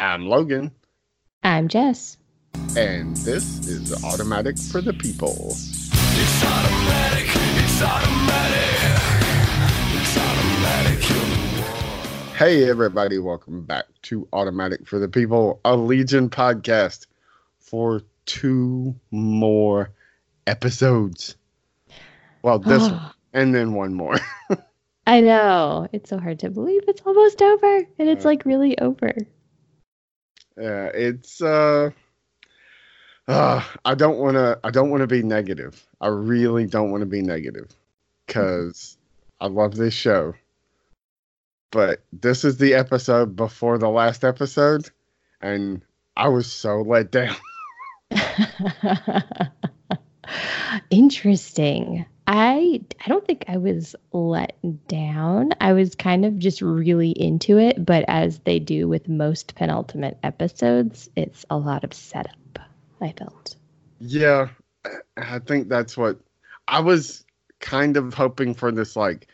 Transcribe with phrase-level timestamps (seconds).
[0.00, 0.70] I'm Logan,
[1.42, 2.16] I'm Jess.
[2.76, 5.50] and this is Automatic for the People.
[5.52, 8.80] It's automatic, it's automatic.
[10.00, 11.00] It's automatic.
[12.36, 17.06] Hey, everybody, welcome back to Automatic for the People, a Legion podcast
[17.58, 19.90] for two more
[20.46, 21.36] episodes.
[22.42, 23.00] Well, this one,
[23.34, 24.16] and then one more.
[25.06, 25.88] I know.
[25.92, 27.76] It's so hard to believe it's almost over.
[27.98, 29.12] And it's Uh, like really over.
[30.56, 31.90] Yeah, it's uh,
[33.28, 35.82] uh I don't want to I don't want to be negative.
[36.00, 37.68] I really don't want to be negative
[38.26, 38.96] cuz
[39.40, 40.34] I love this show.
[41.70, 44.90] But this is the episode before the last episode
[45.40, 45.82] and
[46.16, 47.36] I was so let down.
[50.90, 52.06] Interesting.
[52.32, 55.50] I I don't think I was let down.
[55.60, 60.16] I was kind of just really into it, but as they do with most penultimate
[60.22, 62.60] episodes, it's a lot of setup.
[63.00, 63.56] I felt.
[63.98, 64.50] Yeah,
[65.16, 66.20] I think that's what
[66.68, 67.24] I was
[67.58, 69.26] kind of hoping for this like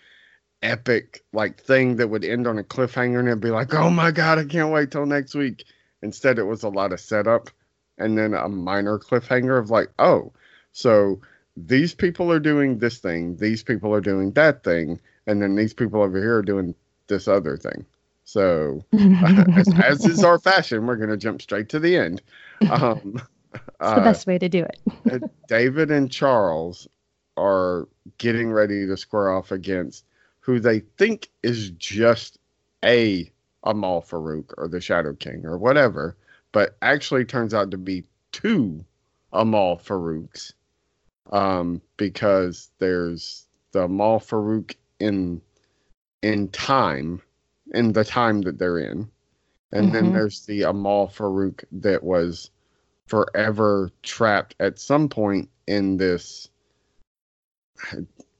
[0.63, 4.11] epic like thing that would end on a cliffhanger and it'd be like, "Oh my
[4.11, 5.65] god, I can't wait till next week."
[6.01, 7.51] Instead, it was a lot of setup
[7.99, 10.33] and then a minor cliffhanger of like, "Oh,
[10.73, 11.21] so
[11.57, 15.75] these people are doing this thing, these people are doing that thing, and then these
[15.75, 16.75] people over here are doing
[17.07, 17.85] this other thing."
[18.25, 22.23] So, as, as is our fashion, we're going to jump straight to the end.
[22.71, 23.21] Um,
[23.81, 24.81] It's the best way to do it.
[25.23, 26.89] uh, David and Charles
[27.37, 30.05] are getting ready to square off against
[30.41, 32.39] who they think is just
[32.85, 33.31] a
[33.65, 36.17] Amal Farouk or the Shadow King or whatever,
[36.53, 38.85] but actually turns out to be two
[39.33, 40.53] Amal Farouks
[41.33, 45.41] um, because there's the Amal Farouk in
[46.23, 47.21] in time
[47.75, 49.11] in the time that they're in,
[49.73, 50.13] and then Mhm.
[50.13, 52.51] there's the Amal Farouk that was
[53.07, 56.49] forever trapped at some point in this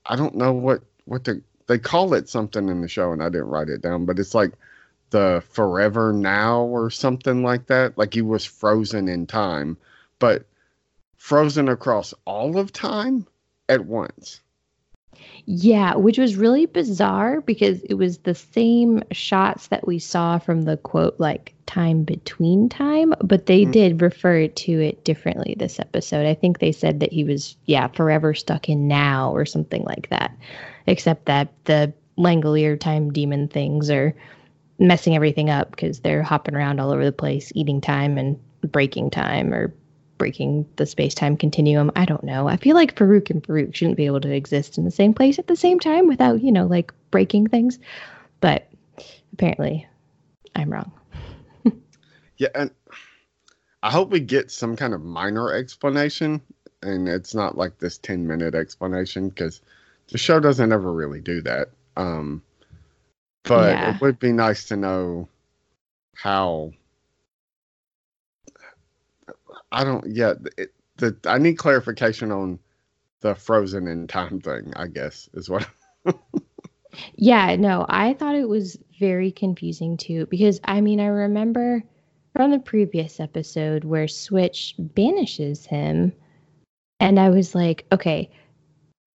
[0.07, 3.29] I don't know what what the they call it something in the show and I
[3.29, 4.53] didn't write it down, but it's like
[5.11, 7.97] the forever now or something like that.
[7.99, 9.77] Like he was frozen in time,
[10.19, 10.47] but
[11.27, 13.27] frozen across all of time
[13.69, 14.41] at once.
[15.45, 20.63] Yeah, which was really bizarre because it was the same shots that we saw from
[20.63, 23.73] the quote, like time between time, but they Mm.
[23.73, 26.27] did refer to it differently this episode.
[26.27, 30.09] I think they said that he was, yeah, forever stuck in now or something like
[30.11, 30.31] that,
[30.87, 34.15] except that the Langolier time demon things are
[34.79, 39.11] messing everything up because they're hopping around all over the place, eating time and breaking
[39.11, 39.75] time or
[40.19, 41.91] breaking the space time continuum.
[41.97, 42.49] I don't know.
[42.49, 45.39] I feel like Farouk and Farouk shouldn't be able to exist in the same place
[45.39, 47.79] at the same time without, you know, like breaking things.
[48.41, 48.69] But
[49.33, 49.87] apparently
[50.55, 50.93] I'm wrong.
[52.39, 52.71] Yeah, and
[53.83, 56.43] I hope we get some kind of minor explanation
[56.83, 59.61] and it's not like this 10 minute explanation because
[60.09, 61.71] the show doesn't ever really do that.
[61.97, 62.43] Um,
[63.45, 63.91] but Yeah.
[63.91, 65.29] it would be nice to know
[66.15, 66.73] how.
[69.77, 70.35] I don't, yeah,
[70.97, 72.59] the, I need clarification on
[73.21, 75.69] the frozen in time thing, I guess, is what.
[77.17, 81.83] Yeah, no, I thought it was very confusing too because I mean, I remember
[82.35, 86.13] from the previous episode where Switch banishes him,
[87.01, 88.31] and I was like, okay,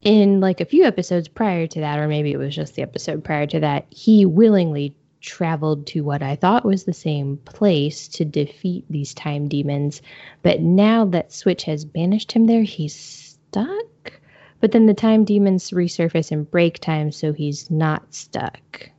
[0.01, 3.23] in like a few episodes prior to that, or maybe it was just the episode
[3.23, 8.25] prior to that, he willingly traveled to what I thought was the same place to
[8.25, 10.01] defeat these time demons.
[10.41, 14.13] But now that Switch has banished him there, he's stuck.
[14.61, 18.89] But then the time demons resurface in break time, so he's not stuck.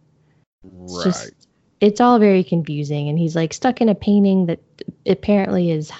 [0.64, 1.04] It's right.
[1.04, 1.32] just
[1.80, 4.60] it's all very confusing and he's like stuck in a painting that
[5.06, 5.90] apparently is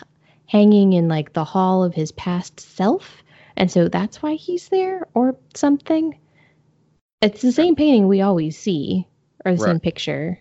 [0.47, 3.23] hanging in like the hall of his past self
[3.57, 6.19] and so that's why he's there or something
[7.23, 9.07] it's the same painting we always see
[9.45, 10.39] or the same picture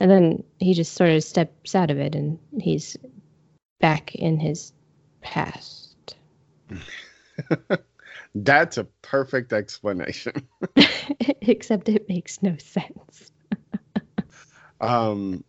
[0.00, 2.96] and then he just sort of steps out of it and he's
[3.80, 4.72] back in his
[5.20, 6.16] past
[8.34, 10.46] That's a perfect explanation.
[11.40, 13.32] except it makes no sense
[14.80, 15.44] Um,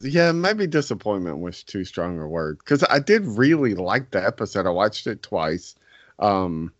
[0.00, 4.66] yeah, maybe disappointment was too strong a word because I did really like the episode.
[4.66, 5.76] I watched it twice.
[6.18, 6.72] Um,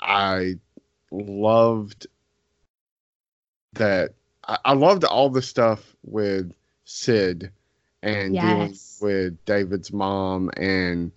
[0.00, 0.54] I
[1.10, 2.06] loved
[3.74, 4.14] that.
[4.46, 6.52] I, I loved all the stuff with
[6.84, 7.50] Syd
[8.02, 11.12] and dealing with David's mom and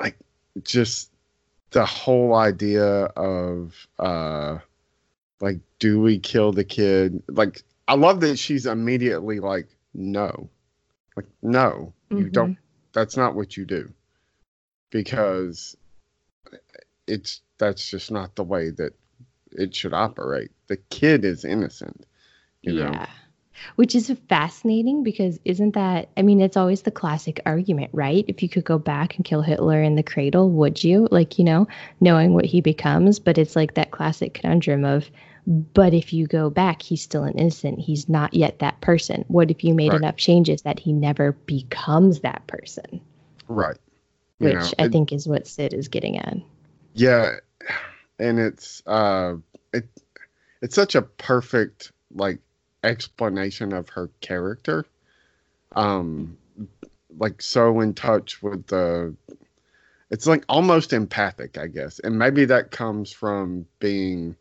[0.00, 0.18] like
[0.62, 1.10] just
[1.70, 4.58] the whole idea of uh
[5.40, 10.48] like do we kill the kid like i love that she's immediately like no
[11.16, 12.32] Like, no, you Mhm.
[12.32, 12.58] don't.
[12.92, 13.92] That's not what you do.
[14.90, 15.76] Because
[17.06, 18.92] it's that's just not the way that
[19.52, 20.50] it should operate.
[20.66, 22.04] The kid is innocent.
[22.66, 22.90] You know?
[22.92, 23.06] Yeah.
[23.76, 28.22] Which is fascinating because isn't that, I mean, it's always the classic argument, right?
[28.28, 31.08] If you could go back and kill Hitler in the cradle, would you?
[31.10, 31.66] Like, you know,
[32.00, 33.18] knowing what he becomes.
[33.18, 35.10] But it's like that classic conundrum of,
[35.46, 37.78] but if you go back, he's still an innocent.
[37.78, 39.24] He's not yet that person.
[39.28, 40.02] What if you made Right.
[40.02, 43.00] enough changes that he never becomes that person?
[43.48, 43.78] Right.
[44.38, 46.36] You Which know, I it- think is what Syd is getting at.
[46.92, 47.36] Yeah,
[48.18, 49.36] and it's uh,
[49.72, 49.88] it
[50.60, 52.40] it's such a perfect like
[52.82, 54.86] explanation of her character.
[55.74, 56.36] Um,
[57.18, 59.14] like so in touch with the.
[60.10, 64.36] It's like almost empathic, I guess, and maybe that comes from being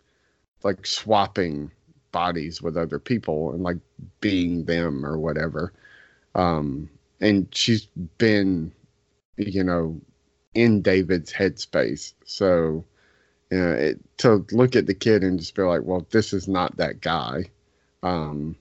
[0.64, 1.72] like swapping
[2.12, 3.78] bodies with other people and like
[4.22, 5.74] being them or whatever.
[6.34, 6.90] Um,
[7.20, 8.72] and she's been,
[9.38, 10.00] you know,
[10.54, 12.14] in David's headspace.
[12.26, 12.86] So,
[13.52, 16.48] you know, it, to look at the kid and just be like, well, this is
[16.48, 17.50] not that guy.
[18.06, 18.56] Um,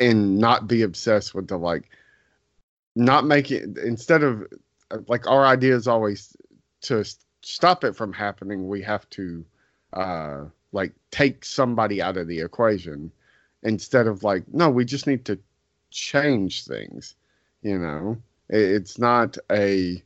[0.00, 1.90] and not be obsessed with the like,
[2.96, 4.46] not make it, instead of
[5.08, 6.36] like our idea is always
[6.82, 7.04] to
[7.42, 9.44] stop it from happening, we have to,
[9.92, 13.12] uh, like take somebody out of the equation
[13.62, 15.38] instead of like, no, we just need to
[15.90, 17.14] change things,
[17.62, 18.16] you know?
[18.48, 20.02] It, it's not a,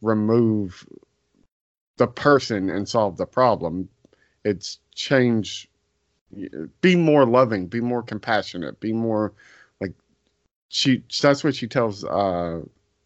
[0.00, 0.86] remove
[1.96, 3.88] the person and solve the problem.
[4.44, 5.68] It's change,
[6.80, 9.32] be more loving, be more compassionate, be more
[9.80, 9.92] like
[10.68, 11.02] she.
[11.20, 12.62] That's what she tells uh,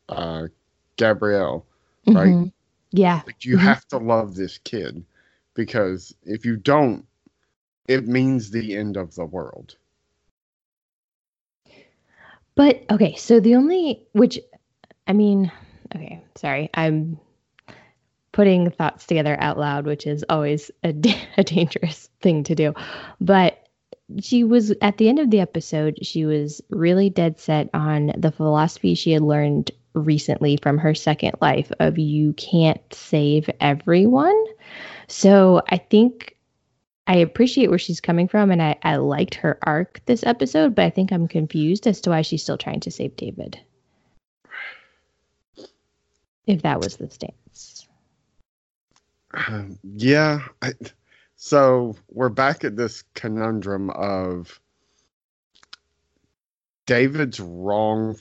[0.09, 0.49] uh,
[0.97, 1.67] Gabrielle.
[2.13, 2.37] Right.
[2.37, 2.53] Mhm.
[2.93, 3.23] Yeah.
[3.27, 3.61] Like you Mhm.
[3.61, 5.05] have to love this kid
[5.55, 7.07] because if you don't,
[7.89, 9.77] it means the end of the world.
[12.55, 14.39] But okay, so the only which
[15.07, 15.51] I mean,
[15.95, 16.71] okay, sorry.
[16.75, 17.19] I'm
[18.37, 22.75] putting thoughts together out loud, which is always a, da- a dangerous thing to do.
[23.19, 23.67] But
[24.21, 28.31] she was at the end of the episode, she was really dead set on the
[28.31, 34.45] philosophy she had learned recently from her second life of you can't save everyone.
[35.09, 36.37] So I think
[37.07, 40.85] I appreciate where she's coming from and I, I liked her arc this episode, but
[40.85, 43.59] I think I'm confused as to why she's still trying to save David.
[46.47, 47.46] If that was the stance.
[49.49, 50.41] Um, yeah.
[50.63, 50.73] I,
[51.37, 54.59] so we're back at this conundrum of
[56.87, 58.17] David's wrong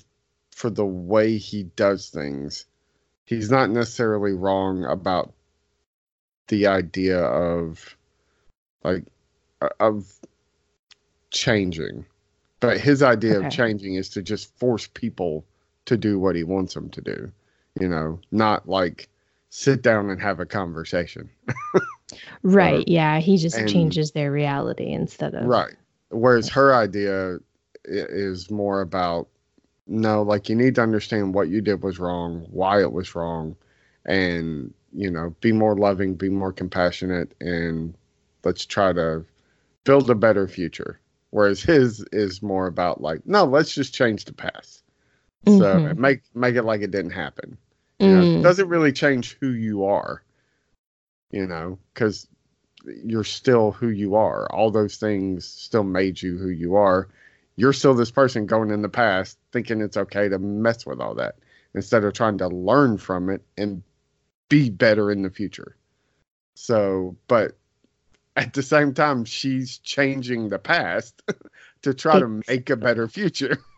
[0.52, 2.66] for the way he does things.
[3.26, 5.34] He's not necessarily wrong about
[6.48, 7.96] the idea of
[8.84, 9.06] like
[9.62, 10.12] uh, of
[11.32, 12.06] changing.
[12.60, 13.48] But his idea Okay.
[13.48, 15.46] of changing is to just force people
[15.86, 17.32] to do what he wants them to do.
[17.80, 19.10] You know, not like
[19.50, 21.30] sit down and have a conversation.
[22.44, 22.88] Right.
[22.88, 23.20] yeah.
[23.20, 25.46] He just and- changes their reality instead of.
[25.46, 25.74] Right.
[26.10, 27.40] Whereas her idea
[27.84, 29.28] is more about
[29.88, 33.56] no, like you need to understand what you did was wrong, why it was wrong,
[34.06, 37.96] and you know, be more loving, be more compassionate, and
[38.44, 39.26] let's try to
[39.84, 41.00] build a better future.
[41.32, 44.84] Whereas his is more about like, no, let's just change the past.
[45.46, 45.98] So Mhm.
[45.98, 47.58] make make it like it didn't happen.
[48.04, 50.24] You know, Mm, it doesn't really change who you are,
[51.32, 52.28] you know, because
[53.04, 54.52] you're still who you are.
[54.52, 57.10] All those things still made you who you are.
[57.56, 61.16] You're still this person going in the past thinking it's okay to mess with all
[61.16, 61.36] that
[61.74, 63.84] instead of trying to learn from it and
[64.50, 65.76] be better in the future.
[66.56, 67.58] So, but
[68.36, 71.22] at the same time, she's changing the past
[71.84, 73.58] to try to make a better future.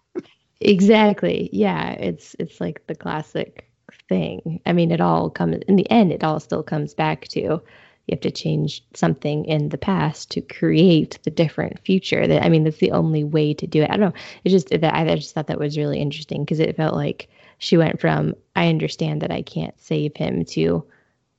[0.62, 1.50] Exactly.
[1.54, 1.92] Yeah.
[1.94, 3.67] It's it's like the classic
[4.10, 4.62] thing.
[4.66, 6.12] I mean, it all comes in the end.
[6.12, 7.62] It all still comes back to
[8.08, 12.26] you have to change something in the past to create the different future.
[12.26, 13.90] That I mean, that's the only way to do it.
[13.90, 14.22] I don't know.
[14.44, 17.76] It's just that I just thought that was really interesting because it felt like she
[17.76, 20.86] went from I understand that I can't save him to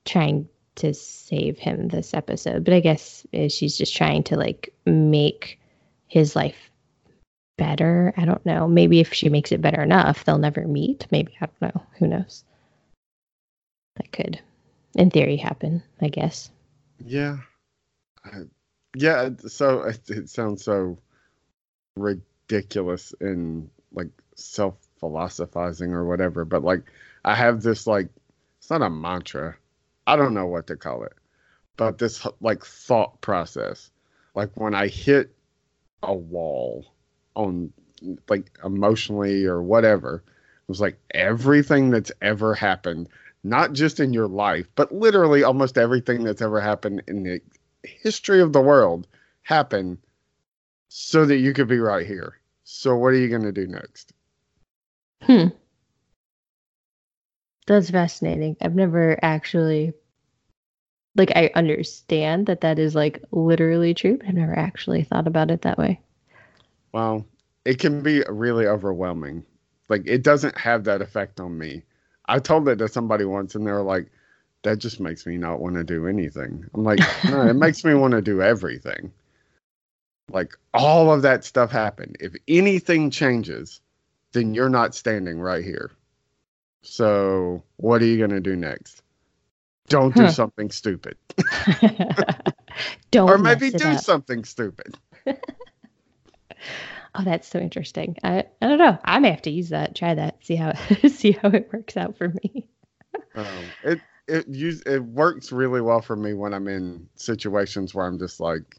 [0.04, 2.64] trying to save him this episode.
[2.64, 5.58] But I guess uh, she's just trying to like make
[6.06, 6.67] his life
[7.58, 8.14] better.
[8.16, 8.66] I don't know.
[8.66, 11.06] Maybe if she makes it better enough, they'll never meet.
[11.10, 11.82] Maybe I don't know.
[11.98, 12.44] Who knows?
[13.96, 14.40] That could,
[14.94, 15.82] in theory, happen.
[16.00, 16.50] I guess.
[17.04, 17.38] Yeah.
[18.24, 18.44] I,
[18.96, 19.30] yeah.
[19.46, 20.98] So it, it sounds so
[21.96, 26.46] ridiculous and like self philosophizing or whatever.
[26.46, 26.84] But like,
[27.24, 28.08] I have this like,
[28.58, 29.56] it's not a mantra.
[30.06, 31.12] I don't know what to call it,
[31.76, 33.90] but this like thought process.
[34.34, 35.34] Like when I hit
[36.02, 36.86] a wall
[37.38, 37.72] on
[38.28, 43.08] like emotionally or whatever, It was like everything that's ever happened,
[43.44, 47.40] not just in your life, but literally almost everything that's ever happened in the
[47.84, 49.06] history of the world
[49.42, 49.98] happened
[50.88, 52.38] so that you could be right here.
[52.64, 54.12] So what are you going to do next?
[55.22, 55.48] Hmm.
[57.68, 58.56] That's fascinating.
[58.60, 59.94] I've never actually,
[61.16, 65.50] like, I understand that that is like literally true, but I've never actually thought about
[65.50, 66.00] it that way.
[66.92, 67.26] Well,
[67.64, 69.44] it can be really overwhelming.
[69.88, 71.82] Like it doesn't have that effect on me.
[72.26, 74.10] I told it to somebody once and they were like,
[74.62, 76.64] that just makes me not want to do anything.
[76.74, 79.12] I'm like, no, it makes me want to do everything.
[80.30, 82.16] Like all of that stuff happened.
[82.20, 83.80] If anything changes,
[84.32, 85.90] then you're not standing right here.
[86.82, 89.02] So what are you going to do next?
[89.88, 90.32] Don't do Huh.
[90.32, 91.16] something stupid.
[93.10, 93.98] Don't or maybe do up.
[93.98, 94.94] something stupid.
[97.14, 98.16] Oh, that's so interesting.
[98.22, 98.98] I, I don't know.
[99.04, 99.94] I may have to use that.
[99.94, 100.44] Try that.
[100.44, 100.72] See how
[101.08, 102.68] see how it works out for me.
[103.34, 103.46] Um,
[103.84, 108.18] it it use it works really well for me when I'm in situations where I'm
[108.18, 108.78] just like,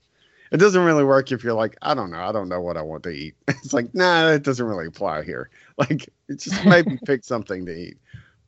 [0.52, 2.82] it doesn't really work if you're like, I don't know, I don't know what I
[2.82, 3.36] want to eat.
[3.48, 5.50] It's like, nah, it doesn't really apply here.
[5.80, 7.98] Like, it's just maybe pick something to eat.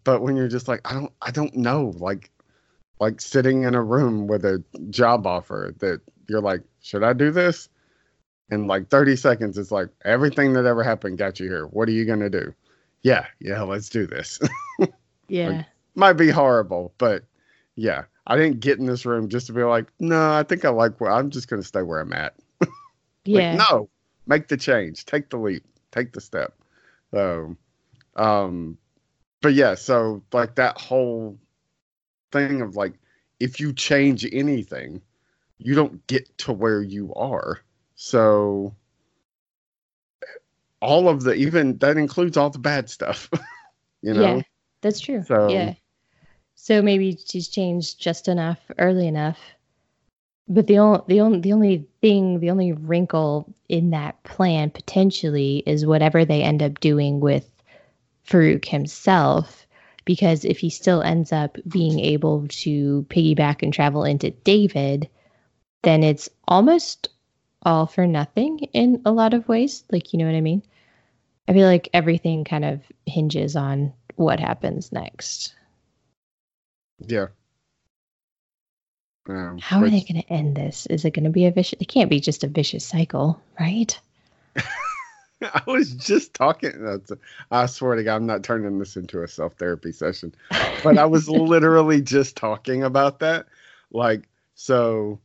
[0.04, 2.30] But when you're just like, I don't, I don't know, like,
[3.00, 7.32] like sitting in a room with a job offer that you're like, should I do
[7.32, 7.70] this?
[8.52, 11.68] In like 30 seconds, it's like everything that ever happened got you here.
[11.68, 12.54] What are you gonna do?
[13.02, 14.40] Yeah, yeah, let's do this.
[15.32, 15.64] Yeah.
[15.96, 17.24] might be horrible, but
[17.76, 20.70] yeah, I didn't get in this room just to be like, no, I think I
[20.70, 22.36] like where I'm just going to stay where I'm at.
[23.26, 23.56] yeah.
[23.56, 23.90] Like, no,
[24.28, 26.54] make the change, take the leap, take the step.
[27.12, 27.56] So,
[28.18, 28.78] um,
[29.42, 31.40] but yeah, so like that whole
[32.34, 32.94] thing of like,
[33.40, 35.02] if you change anything,
[35.58, 37.62] you don't get to where you are.
[38.04, 38.74] So,
[40.82, 43.30] all of the, even that includes all the bad stuff,
[44.02, 44.22] you know?
[44.38, 44.42] Yeah,
[44.82, 45.24] that's true.
[45.24, 45.74] So- yeah.
[46.56, 49.38] So maybe she's changed just enough early enough.
[50.48, 55.62] But the only the only the only thing, the only wrinkle in that plan potentially
[55.68, 57.50] is whatever they end up doing with
[58.28, 59.66] Farouk himself.
[60.06, 65.08] Because if he still ends up being able to piggyback and travel into David,
[65.84, 67.10] then it's almost
[67.64, 69.84] all for nothing in a lot of ways.
[69.92, 70.64] Like, you know what I mean?
[71.48, 75.56] I feel like everything kind of hinges on what happens next.
[77.00, 77.28] Yeah.
[79.28, 80.86] Um, How are they going to end this?
[80.88, 81.80] Is it going to be a vicious?
[81.80, 84.00] It can't be just a vicious cycle, right?
[85.42, 86.72] I was just talking.
[86.84, 87.12] That's,
[87.50, 90.34] I swear to God, I'm not turning this into a self therapy session,
[90.84, 93.48] but I was literally just talking about that.
[93.92, 95.20] Like, so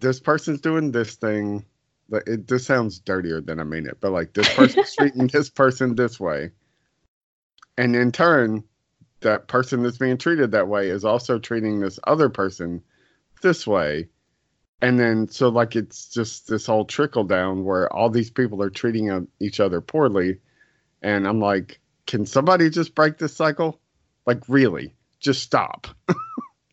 [0.00, 1.64] this person's doing this thing.
[2.08, 5.50] But it this sounds dirtier than I mean it, but like this person's treating this
[5.50, 6.52] person this way,
[7.76, 8.62] and in turn,
[9.20, 12.82] that person that's being treated that way is also treating this other person
[13.42, 14.08] this way.
[14.82, 18.70] And then, so like it's just this whole trickle down where all these people are
[18.70, 20.38] treating each other poorly.
[21.02, 23.80] And I'm like, can somebody just break this cycle?
[24.26, 24.94] Like, really?
[25.20, 25.88] Just stop.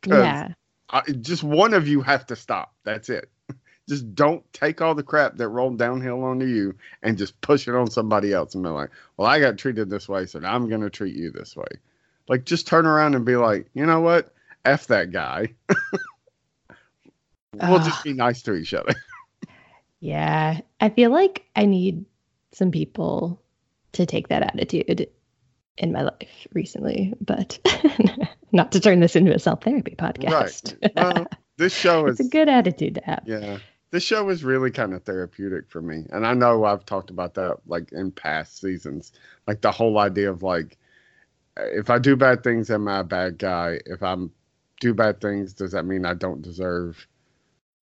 [0.06, 0.50] Yeah.
[0.93, 2.73] I, just one of you have to stop.
[2.83, 3.29] That's it.
[3.89, 7.75] Just don't take all the crap that rolled downhill onto you and just push it
[7.75, 10.69] on somebody else and be like, well, I got treated this way, so now I'm
[10.69, 11.67] going to treat you this way.
[12.29, 14.33] Like, just turn around and be like, you know what?
[14.63, 15.53] F that guy.
[17.53, 17.83] we'll Ugh.
[17.83, 18.93] just be nice to each other.
[20.00, 20.59] Yeah.
[20.81, 22.03] I feel like I need
[22.51, 23.41] some people
[23.93, 25.07] to take that attitude
[25.77, 27.57] in my life recently, but
[28.53, 30.77] not to turn this into a self therapy podcast.
[30.81, 30.91] Right.
[30.95, 33.24] Well, this show is it's a good attitude to have.
[33.25, 33.57] Yeah.
[33.91, 36.05] This show is really kind of therapeutic for me.
[36.10, 39.12] And I know I've talked about that like in past seasons.
[39.48, 40.77] Like the whole idea of like
[41.57, 43.79] if I do bad things, am I a bad guy?
[43.86, 44.31] If I'm
[44.79, 47.07] do bad things, does that mean I don't deserve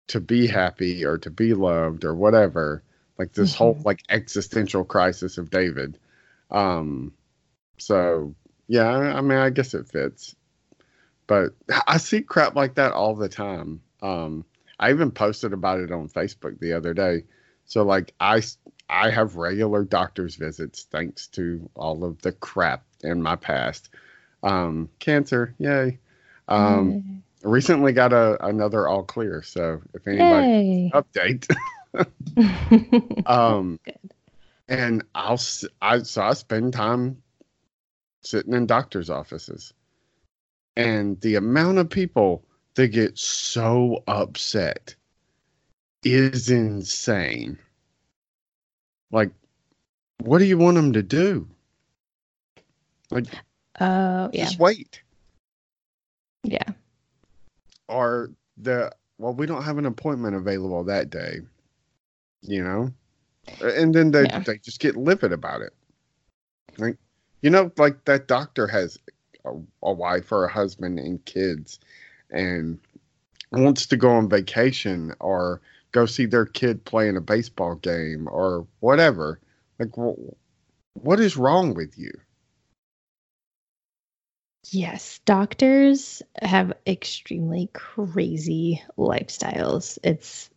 [0.09, 2.83] to be happy or to be loved or whatever?
[3.17, 3.85] Like this whole Mhm.
[3.85, 5.99] like existential crisis of David.
[6.51, 7.13] Um
[7.79, 8.35] so
[8.67, 10.35] yeah, I I mean I guess it fits.
[11.31, 11.53] But
[11.87, 13.81] I see crap like that all the time.
[14.03, 14.45] Um
[14.81, 17.23] I even posted about it on Facebook the other day.
[17.67, 18.43] So like I
[18.89, 23.91] I have regular doctor's visits thanks to all of the crap in my past.
[24.43, 26.01] Um cancer, yay.
[26.49, 27.05] Um
[27.45, 31.47] recently got a another all clear, so if anybody update
[33.27, 34.15] um Good.
[34.69, 35.41] and I'll
[35.81, 37.23] I so I spend time
[38.23, 39.73] sitting in doctors' offices.
[40.77, 44.95] And the amount of people that get so upset
[46.05, 47.59] is insane.
[49.11, 49.31] Like,
[50.23, 51.49] what do you want them to do?
[53.11, 53.27] Like,
[53.81, 55.03] oh yeah, Just wait.
[56.45, 56.69] yeah.
[57.89, 61.41] Or the well, we don't have an appointment available that day.
[62.43, 62.93] You know?
[63.63, 64.39] And then they, Yeah.
[64.41, 65.75] they just get livid about it.
[66.79, 66.97] Like
[67.43, 68.97] you know, like that doctor has
[69.45, 71.79] a, a wife or a husband and kids
[72.31, 72.79] and
[73.53, 75.61] wants to go on vacation or
[75.93, 79.41] go see their kid playing a baseball game or whatever.
[79.79, 80.33] Like wh-
[80.95, 82.13] what is wrong with you?
[84.71, 89.99] Yes, doctors have extremely crazy lifestyles.
[90.05, 90.51] It's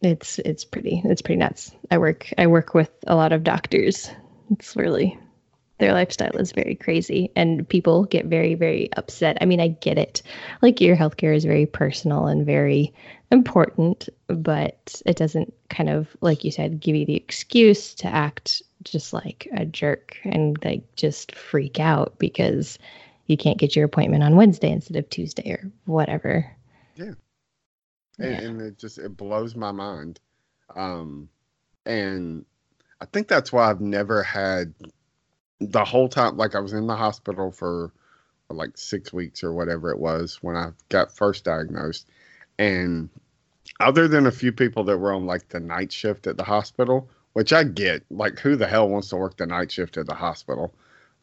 [0.00, 1.72] it's it's pretty it's pretty nuts.
[1.90, 4.10] I work I work with a lot of doctors.
[4.50, 5.18] It's really
[5.78, 9.38] their lifestyle is very crazy and people get very very upset.
[9.40, 10.22] I mean, I get it.
[10.62, 12.94] Like your healthcare is very personal and very
[13.30, 18.62] important, but it doesn't kind of like you said give you the excuse to act
[18.84, 22.78] just like a jerk and like just freak out because
[23.26, 26.50] you can't get your appointment on Wednesday instead of Tuesday or whatever.
[28.18, 28.40] and, Yeah.
[28.40, 30.20] and it just it blows my mind
[30.74, 31.28] um
[31.84, 32.44] and
[33.00, 34.72] i think that's why i've never had
[35.60, 37.92] the whole time like i was in the hospital for
[38.50, 42.06] like six weeks or whatever it was when i got first diagnosed.
[42.58, 43.10] And
[43.80, 47.10] other than a few people that were on like the night shift at the hospital
[47.32, 50.14] which i get like who the hell wants to work the night shift at the
[50.14, 50.74] hospital?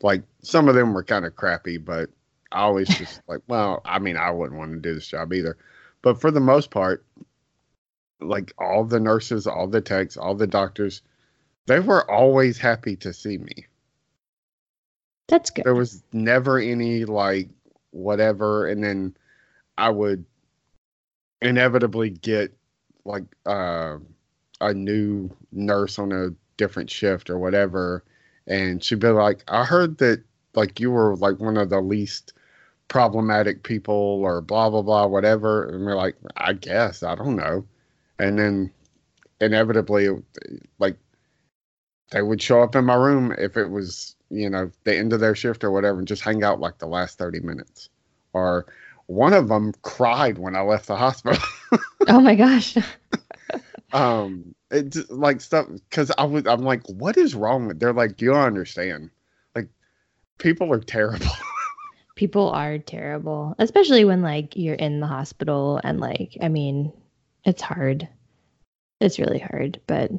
[0.01, 2.09] Like some of them were kind of crappy but
[2.51, 5.57] i always just like well i mean i wouldn't want to do this job either.
[6.01, 7.05] But for the most part,
[8.19, 11.01] like all the nurses, all the techs, all the doctors,
[11.65, 13.67] they were always happy to see me.
[15.27, 15.65] That's good.
[15.65, 17.49] There was never any like
[17.91, 19.15] whatever, and then
[19.77, 20.25] I would
[21.41, 22.55] inevitably get
[23.05, 23.97] like uh,
[24.61, 28.03] a new nurse on a different shift or whatever,
[28.47, 30.23] and she'd be like, "I heard that
[30.55, 32.33] like you were like one of the least."
[32.89, 37.65] problematic people or blah blah blah whatever and we're like i guess i don't know
[38.19, 38.71] and then
[39.41, 40.09] inevitably
[40.79, 40.97] like
[42.11, 45.19] they would show up in my room if it was you know the end of
[45.19, 47.89] their shift or whatever and just hang out like the last 30 minutes
[48.33, 48.65] or
[49.07, 51.41] one of them cried when i left the hospital
[52.07, 52.77] oh my gosh.
[53.93, 57.93] um it just, like stuff because i was i'm like what is wrong with they're
[57.93, 59.09] like you don't understand
[59.55, 59.67] like
[60.37, 61.27] people are terrible
[62.15, 66.93] People are terrible, especially when like you're in the hospital and like I mean,
[67.43, 68.07] it's hard.
[68.99, 70.11] It's really hard, but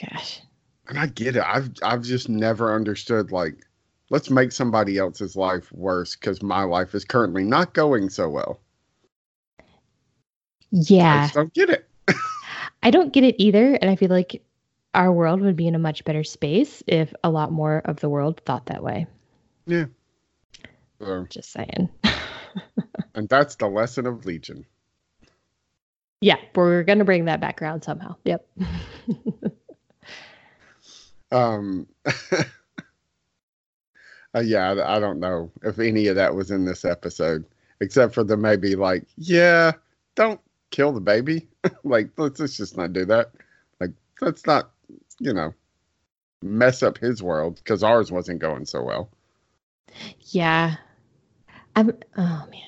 [0.00, 0.42] gosh.
[0.88, 1.42] And I get it.
[1.44, 3.66] I've I've just never understood like
[4.10, 8.60] let's make somebody else's life worse because my life is currently not going so well.
[10.70, 11.14] Yeah.
[11.14, 11.88] I just don't get it.
[12.82, 13.74] I don't get it either.
[13.74, 14.42] And I feel like
[14.94, 18.08] our world would be in a much better space if a lot more of the
[18.08, 19.06] world thought that way.
[19.66, 19.86] Yeah.
[21.00, 21.88] So, Just saying.
[23.14, 24.64] and that's the lesson of Legion.
[26.20, 28.16] yeah, we're going to bring that back around somehow.
[28.24, 28.46] Yep.
[31.32, 31.86] Um,
[34.34, 37.44] uh, yeah, I, I don't know if any of that was in this episode,
[37.80, 39.72] except for the maybe like, yeah,
[40.14, 41.48] don't kill the baby.
[41.84, 43.32] like, let's, let's just not do that.
[43.80, 44.70] Like, let's not,
[45.18, 45.54] you know,
[46.42, 49.10] mess up his world because ours wasn't going so well.
[50.20, 50.76] yeah.
[51.74, 52.62] I'm oh man.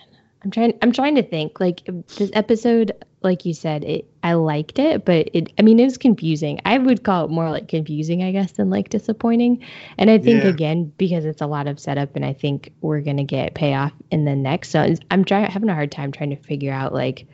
[0.45, 1.83] I'm trying I'm trying to think like
[2.17, 5.99] this episode like you said it I liked it but it I mean it was
[5.99, 6.61] confusing.
[6.65, 9.65] I would call it more like confusing I guess than like disappointing.
[9.99, 10.51] And I think Yeah.
[10.51, 13.93] again because it's a lot of setup and I think we're going to get payoff
[14.11, 14.71] in the next.
[14.71, 17.27] So I'm trying having a hard time trying to figure out like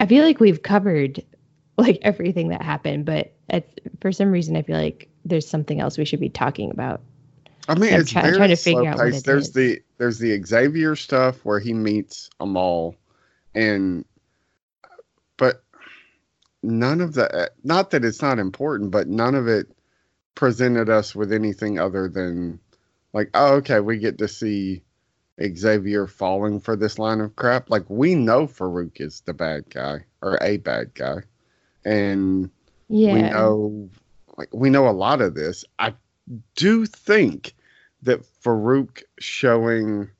[0.00, 1.22] I feel like we've covered
[1.78, 5.98] like everything that happened but it's, for some reason I feel like there's something else
[5.98, 7.00] we should be talking about.
[7.68, 9.52] I mean, I'm it's try- very trying to figure out what There's is.
[9.52, 12.96] the there's the Xavier stuff where he meets Amal,
[13.54, 14.04] and
[16.62, 19.66] none of the not that it's not important, but none of it
[20.34, 22.60] presented us with anything other than
[23.12, 24.82] like, oh, okay, we get to see
[25.42, 27.70] Xavier falling for this line of crap.
[27.70, 31.18] Like we know Farouk is the bad guy or a bad guy,
[31.84, 32.50] and
[32.88, 33.12] Yeah.
[33.12, 33.90] we know
[34.36, 35.92] like we know a lot of this i
[36.56, 37.54] do think
[38.02, 40.10] that farouk showing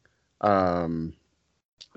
[0.42, 1.12] um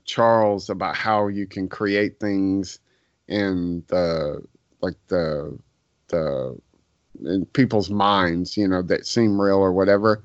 [0.06, 2.80] charles about how you can create things
[3.28, 4.42] in the
[4.82, 5.58] like the
[6.10, 6.58] the
[7.24, 10.24] in people's minds you know that seem real or whatever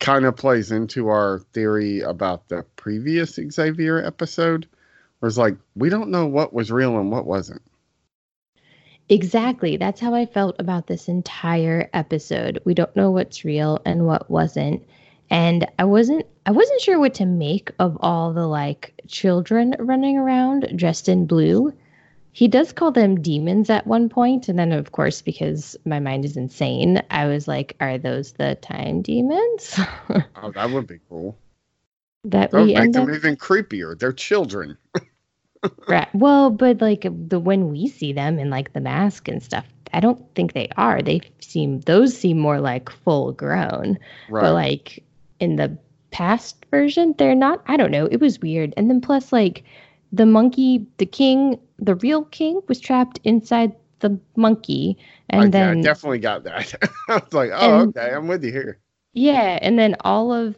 [0.00, 4.66] kind of plays into our theory about the previous xavier episode
[5.20, 7.62] where it's like we don't know what was real and what wasn't
[9.08, 9.76] Exactly.
[9.76, 12.60] That's how I felt about this entire episode.
[12.64, 14.82] We don't know what's real and what wasn't.
[15.30, 20.16] and I wasn't I wasn't sure what to make of all the like children running
[20.16, 21.72] around dressed in blue.
[22.34, 26.24] He does call them demons at one point, and then of course, because my mind
[26.24, 29.78] is insane, I was like, "Are those the time demons?"
[30.36, 31.36] Oh, that would be cool.
[32.24, 33.98] that That we make them up even creepier.
[33.98, 34.76] They're children.
[35.86, 36.12] Right.
[36.12, 40.00] Well, but like the when we see them in like the mask and stuff, I
[40.00, 41.00] don't think they are.
[41.00, 43.98] They seem those seem more like full grown.
[44.28, 44.42] Right.
[44.42, 45.04] But like
[45.38, 45.78] in the
[46.10, 47.62] past version, they're not.
[47.66, 48.06] I don't know.
[48.06, 48.74] It was weird.
[48.76, 49.62] And then plus like
[50.12, 54.98] the monkey, the king, the real king was trapped inside the monkey,
[55.30, 56.74] and Okay, then I definitely got that.
[57.08, 58.78] I was like, oh, And- okay, I'm with you here.
[59.14, 60.56] yeah, and then all of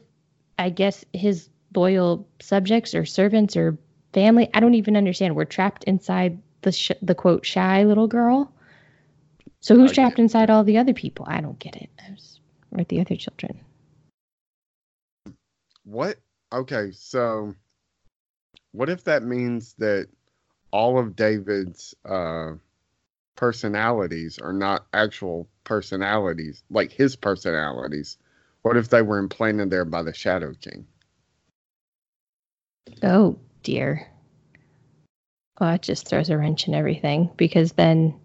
[0.58, 3.76] I guess his loyal subjects or servants or
[4.12, 5.34] family, I don't even understand.
[5.34, 8.52] We're trapped inside the sh- the quote shy little girl.
[9.60, 11.26] So who's trapped inside all the other people?
[11.28, 11.90] I don't get it.
[12.06, 12.40] I was,
[12.70, 13.60] or the other children.
[15.84, 16.18] What?
[16.52, 17.54] Okay, so
[18.74, 20.08] what if that means that
[20.72, 22.54] all of David's uh,
[23.36, 28.18] personalities are not actual personalities, like his personalities?
[28.62, 30.88] What if they were implanted there by the Shadow King?
[33.04, 34.08] Oh dear.
[35.60, 38.18] Well, it just throws a wrench in everything because then,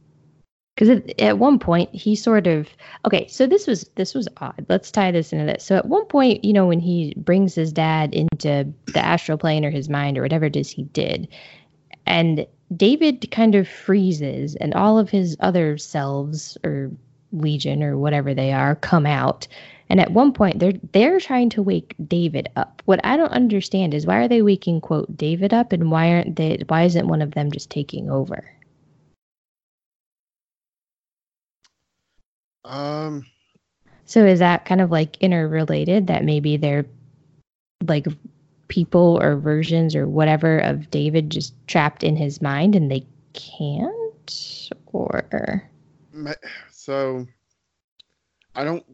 [0.79, 2.69] because at, one point he sort of
[3.05, 3.27] okay.
[3.27, 4.65] So this was this was odd.
[4.69, 5.65] Let's tie this into this.
[5.65, 9.65] So at one point, you know, when he brings his dad into the astral plane
[9.65, 11.27] or his mind or whatever it is he did,
[12.05, 16.91] and David kind of freezes, and all of his other selves or
[17.33, 19.47] legion or whatever they are come out
[19.89, 22.83] and at one point, they're they're trying to wake David up.
[22.85, 26.35] What I don't understand is why are they waking quote David up, and why aren't
[26.35, 26.63] they?
[26.67, 28.45] Why isn't one of them just taking over?
[32.69, 33.25] Um,
[34.05, 36.07] So is that kind of like interrelated?
[36.07, 36.85] That maybe they're
[37.87, 38.05] like
[38.67, 44.69] people or versions or whatever of David just trapped in his mind, and they can't,
[44.93, 45.63] or
[46.69, 47.25] so
[48.55, 48.85] I don't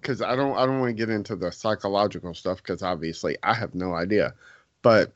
[0.00, 3.54] because I don't I don't want to get into the psychological stuff because obviously I
[3.54, 4.34] have no idea,
[4.82, 5.12] but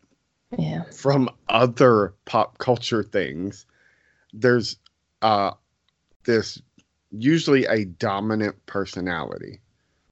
[0.57, 3.67] yeah, from other pop culture things,
[4.33, 4.77] there's
[5.21, 5.53] uh
[6.25, 6.63] this
[7.11, 9.61] usually a dominant personality,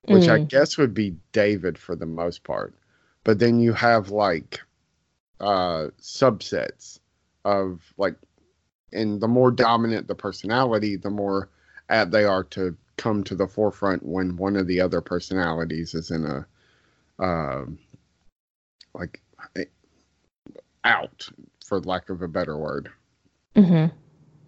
[0.07, 0.49] which I Mm.
[0.49, 2.75] guess would be David for the most part.
[3.25, 4.61] But then you have like
[5.41, 6.99] uh subsets
[7.45, 8.17] of like
[8.93, 11.49] and the more dominant the personality, the more
[11.91, 16.11] apt they are to come to the forefront when one of the other personalities is
[16.11, 16.47] in a
[17.23, 17.79] um
[18.95, 19.23] like
[19.57, 19.65] eh,
[20.85, 21.29] out
[21.65, 22.91] for lack of a better word
[23.55, 23.87] hmm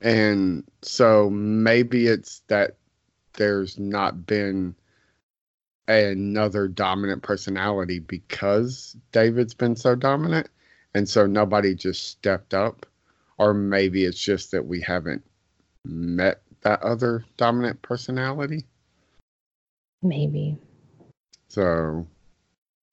[0.01, 2.77] and so maybe it's that
[3.35, 4.75] there's not been
[5.87, 10.49] another dominant personality because David's been so dominant
[10.95, 12.87] and so nobody just stepped up
[13.39, 15.25] or maybe it's just that we haven't
[15.85, 18.67] met that other dominant personality
[20.03, 20.59] maybe.
[21.49, 22.07] so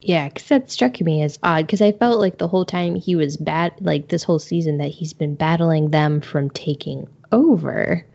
[0.06, 3.16] Yeah, because that struck me as odd because I felt like the whole time he
[3.16, 8.06] was bad, like this whole season, that he's been battling them from taking over.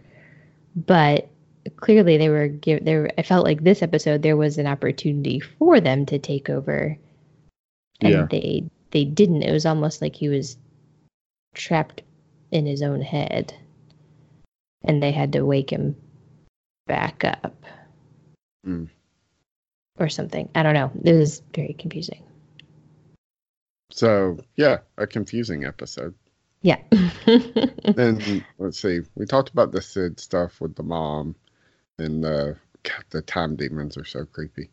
[0.76, 1.28] But
[1.76, 3.10] clearly, they were give there.
[3.18, 6.96] I felt like this episode there was an opportunity for them to take over,
[8.00, 8.26] and Yeah.
[8.30, 9.42] they they didn't.
[9.42, 10.56] It was almost like he was
[11.54, 12.02] trapped
[12.52, 13.52] in his own head,
[14.84, 15.96] and they had to wake him
[16.86, 17.64] back up
[18.64, 18.88] Mm.
[20.00, 20.48] Or something.
[20.54, 20.90] I don't know.
[21.04, 22.22] It was very confusing.
[23.92, 26.14] so yeah a confusing episode
[26.62, 26.78] Yeah.
[27.26, 31.34] then let's see we talked about the syd stuff with the mom
[31.98, 34.70] and the God, the time demons are so creepy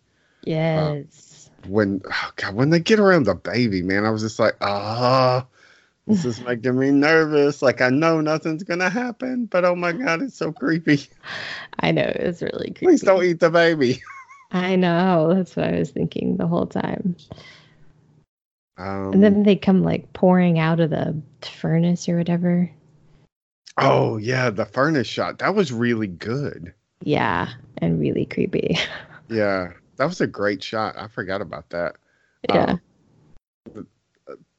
[0.47, 1.49] yes.
[1.67, 5.45] when oh God, when they get around the baby, man, I was just like, ah,
[6.05, 7.61] this is making me nervous.
[7.61, 11.07] Like I know nothing's gonna happen, but oh my God, it's so creepy.
[11.79, 12.03] I know.
[12.03, 12.85] It was really creepy.
[12.85, 14.01] Please don't eat the baby.
[14.51, 15.33] I know.
[15.33, 17.15] That's what I was thinking the whole time.
[18.77, 22.69] Um, And then they come like pouring out of the furnace or whatever.
[23.77, 26.73] oh yeah, the furnace shot that was really good.
[27.03, 27.49] Yeah.
[27.77, 28.77] And really creepy.
[29.29, 30.95] Yeah, that was a great shot.
[30.97, 31.97] I forgot about that.
[32.47, 32.77] yeah.
[33.75, 33.87] Um,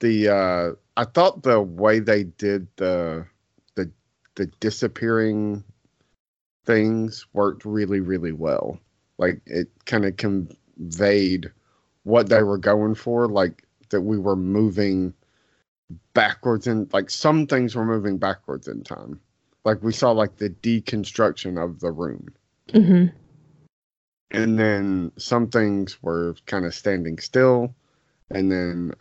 [0.00, 3.26] the uh, I thought the way they did the
[3.76, 3.90] the
[4.34, 5.64] the disappearing
[6.66, 8.78] things worked really really well.
[9.18, 11.50] Like it kind of conveyed
[12.04, 15.12] what they were going for, like that we were moving
[16.14, 19.20] backwards and like some things were moving backwards in time.
[19.64, 22.28] Like we saw like the deconstruction of the room.
[22.72, 23.06] hmm
[24.30, 27.74] and then some things were kind of standing still,
[28.30, 28.92] and then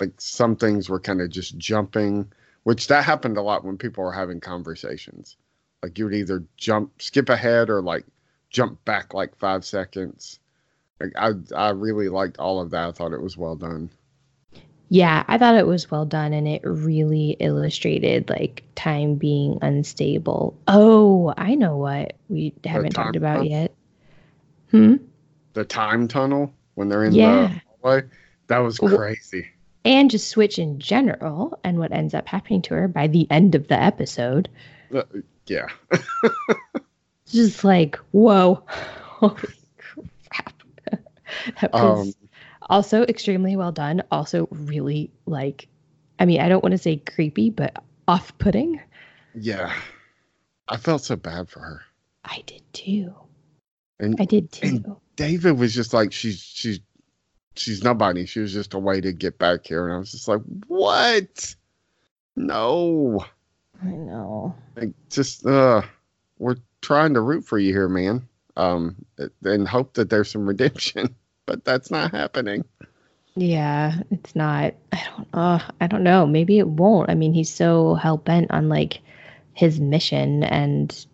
[0.00, 2.30] like some things were kind of just jumping,
[2.64, 5.36] which that happened a lot when people were having conversations.
[5.82, 8.04] Like you would either jump, skip ahead, or like
[8.50, 10.38] jump back like five seconds.
[11.00, 12.88] Like I, I really liked all of that.
[12.88, 13.90] I thought it was well done.
[14.92, 20.58] Yeah, I thought it was well done and it really illustrated like time being unstable.
[20.66, 23.50] Oh, I know what we haven't talked about tunnel?
[23.50, 23.72] yet.
[24.72, 24.96] Hmm?
[25.52, 27.46] The time tunnel when they're in Yeah.
[27.48, 28.08] the hallway,
[28.48, 29.46] that was crazy.
[29.84, 33.54] And just switch in general and what ends up happening to her by the end
[33.54, 34.48] of the episode.
[34.94, 35.02] Uh,
[35.46, 35.68] Yeah,
[37.32, 38.62] just like, whoa.
[38.68, 39.34] Holy
[39.78, 40.62] crap.
[41.60, 42.12] that was Um,
[42.68, 44.02] also extremely well done.
[44.10, 45.68] Also, really like,
[46.18, 48.80] I mean, I don't want to say creepy, but off putting.
[49.34, 49.72] yeah.
[50.68, 51.82] I felt so bad for her.
[52.24, 53.12] I did too.
[53.98, 54.98] And I did too.
[55.16, 56.78] David was just like she's she's
[57.56, 58.24] she's nobody.
[58.24, 61.54] She was just a way to get back here, and I was just like, what?
[62.36, 63.24] No,
[63.82, 64.54] I know.
[64.76, 65.82] like just uh,
[66.38, 68.26] we're trying to root for you here, man.
[68.56, 68.96] Um,
[69.44, 71.14] and hope that there's some redemption,
[71.46, 72.64] but that's not happening.
[73.36, 74.74] Yeah, it's not.
[74.92, 75.28] I don't.
[75.32, 76.26] Uh, I don't know.
[76.26, 77.10] Maybe it won't.
[77.10, 79.00] I mean, he's so hell bent on like
[79.54, 81.06] his mission and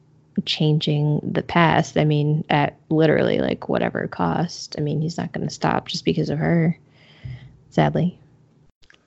[0.44, 1.96] changing the past.
[1.96, 4.76] I mean, at literally like whatever cost.
[4.78, 6.78] I mean, he's not going to stop just because of her.
[7.70, 8.18] Sadly.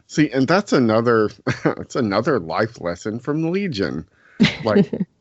[0.08, 1.30] See, and that's another
[1.64, 4.08] that's another life lesson from Legion.
[4.64, 4.92] Like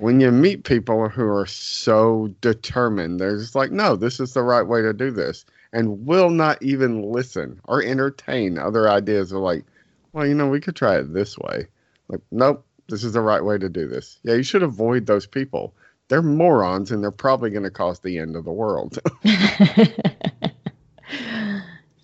[0.00, 4.42] when you meet people who are so determined, they're just like, no, this is the
[4.42, 9.30] right way to do this, and will not even listen or entertain other ideas.
[9.30, 9.64] Of like,
[10.12, 11.66] well, you know, we could try it this way.
[12.08, 14.18] Like, nope, this is the right way to do this.
[14.22, 15.74] Yeah, you should avoid those people.
[16.08, 18.98] They're morons, and they're probably going to cause the end of the world.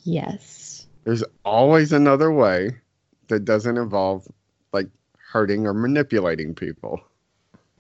[0.04, 0.87] yes.
[1.04, 2.76] There's always another way
[3.28, 4.28] that doesn't involve
[4.72, 7.00] like hurting or manipulating people.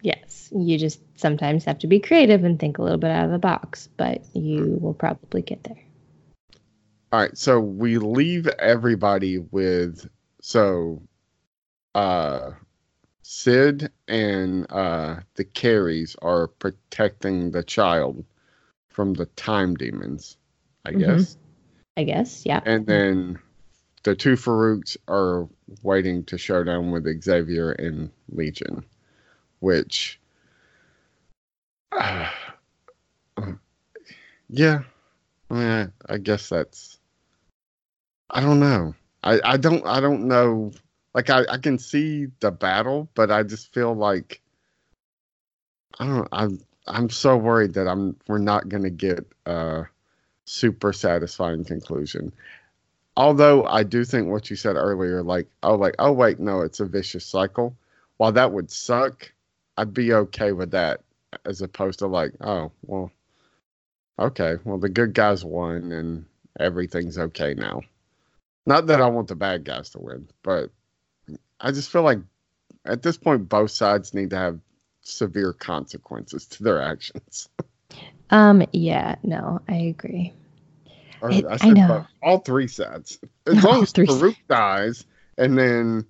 [0.06, 0.52] Yes.
[0.54, 3.40] You just sometimes have to be creative and think a little bit out of the
[3.40, 5.82] box, but you will probably get there.
[7.12, 10.08] All right, so we leave everybody with
[10.40, 11.02] so
[11.96, 12.52] uh
[13.22, 18.24] Syd and uh the Carries are protecting the child
[18.86, 20.36] from the time demons,
[20.84, 20.98] I Mhm.
[21.00, 21.36] guess.
[21.96, 22.46] I guess.
[22.46, 22.60] Yeah.
[22.64, 23.40] And then
[24.04, 25.48] the two Farouks are
[25.82, 28.84] waiting to showdown with Xavier and Legion,
[29.66, 30.20] which,
[31.90, 32.30] uh,
[34.48, 34.82] yeah,
[35.50, 37.00] I mean, I, I guess that's.
[38.30, 38.94] I don't know.
[39.24, 40.70] I, I don't I don't know.
[41.14, 44.40] Like I, I can see the battle, but I just feel like
[45.98, 46.28] I don't.
[46.30, 49.86] I'm I'm so worried that I'm we're not gonna get a
[50.44, 52.32] super satisfying conclusion
[53.16, 56.80] although I do think what you said earlier, like, oh, like, oh, wait, no, it's
[56.80, 57.76] a vicious cycle.
[58.18, 59.32] While that would suck,
[59.76, 61.00] I'd be okay with that
[61.44, 63.10] as opposed to like, oh, well,
[64.18, 66.24] okay, well, the good guys won and
[66.58, 67.82] everything's okay now.
[68.64, 70.70] Not that I want the bad guys to win, but
[71.60, 72.18] I just feel like
[72.84, 74.58] at this point, both sides need to have
[75.02, 77.48] severe consequences to their actions.
[78.28, 78.66] Um.
[78.72, 79.14] Yeah.
[79.22, 80.32] No, I agree.
[81.20, 81.86] Or It- I I know.
[81.86, 83.20] both, all three sides.
[83.46, 85.04] As long as Farouk dies,
[85.38, 86.04] and then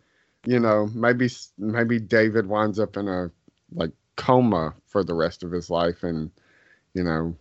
[0.46, 3.30] you know maybe maybe David winds up in a
[3.76, 6.30] like coma for the rest of his life, and
[6.94, 7.36] you know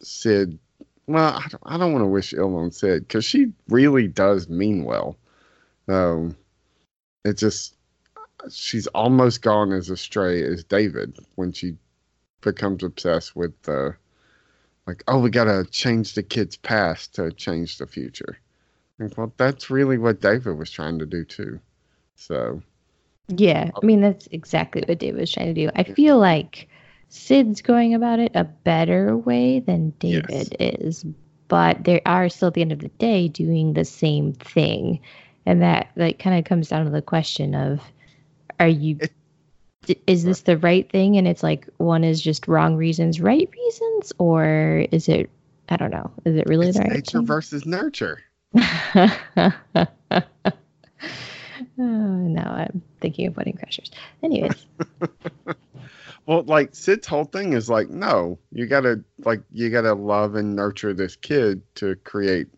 [0.00, 0.58] Syd.
[1.08, 4.48] Well, I don't, I don't want to wish ill on Sid because she really does
[4.48, 5.16] mean well.
[5.88, 6.36] Um,
[7.24, 7.76] it just
[8.50, 11.76] she's almost gone as astray as David when she
[12.40, 13.94] becomes obsessed with the
[14.86, 18.38] like, oh, we gotta change the kid's past to change the future.
[18.98, 21.60] Like, well, that's really what David was trying to do too.
[22.14, 22.62] So
[23.28, 25.70] Yeah, I mean that's exactly what David was trying to do.
[25.74, 26.68] I feel like
[27.08, 30.26] Syd's going about it a better way than Yes.
[30.28, 31.04] David is,
[31.48, 35.00] but they are still at the end of the day doing the same thing,
[35.44, 37.80] and that like kind of comes down to the question of,
[38.60, 39.12] are you, It-
[40.06, 41.16] is this the right thing?
[41.16, 45.30] And it's like one is just wrong reasons, right reasons, or is it?
[45.68, 46.10] I don't know.
[46.24, 47.26] Is it really the right nature thing?
[47.26, 48.20] versus nurture.
[51.78, 53.90] oh, now I'm thinking of wedding crashers.
[54.22, 54.66] Anyways,
[56.26, 60.56] Well, like Syd's whole thing is like, no, you gotta like you gotta love and
[60.56, 62.48] nurture this kid to create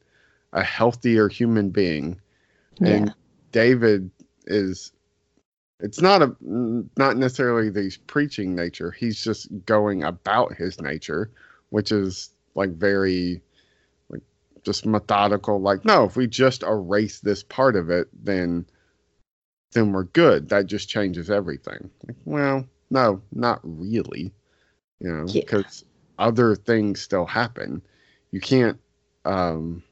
[0.54, 2.18] a healthier human being.
[2.80, 2.88] yeah.
[2.88, 3.14] And
[3.52, 4.10] David
[4.46, 4.92] is
[5.80, 8.90] it's not a not necessarily that he's preaching nature.
[8.90, 11.30] He's just going about his nature,
[11.68, 13.42] which is like very
[14.08, 14.22] like
[14.64, 15.60] just methodical.
[15.60, 18.64] Like, no, if we just erase this part of it, then
[19.72, 20.48] then we're good.
[20.48, 21.90] That just changes everything.
[22.06, 24.32] Like, well, no, not really.
[25.00, 25.42] You know, Yeah.
[25.44, 25.84] because
[26.18, 27.82] other things still happen.
[28.30, 28.78] You can't
[29.24, 29.82] um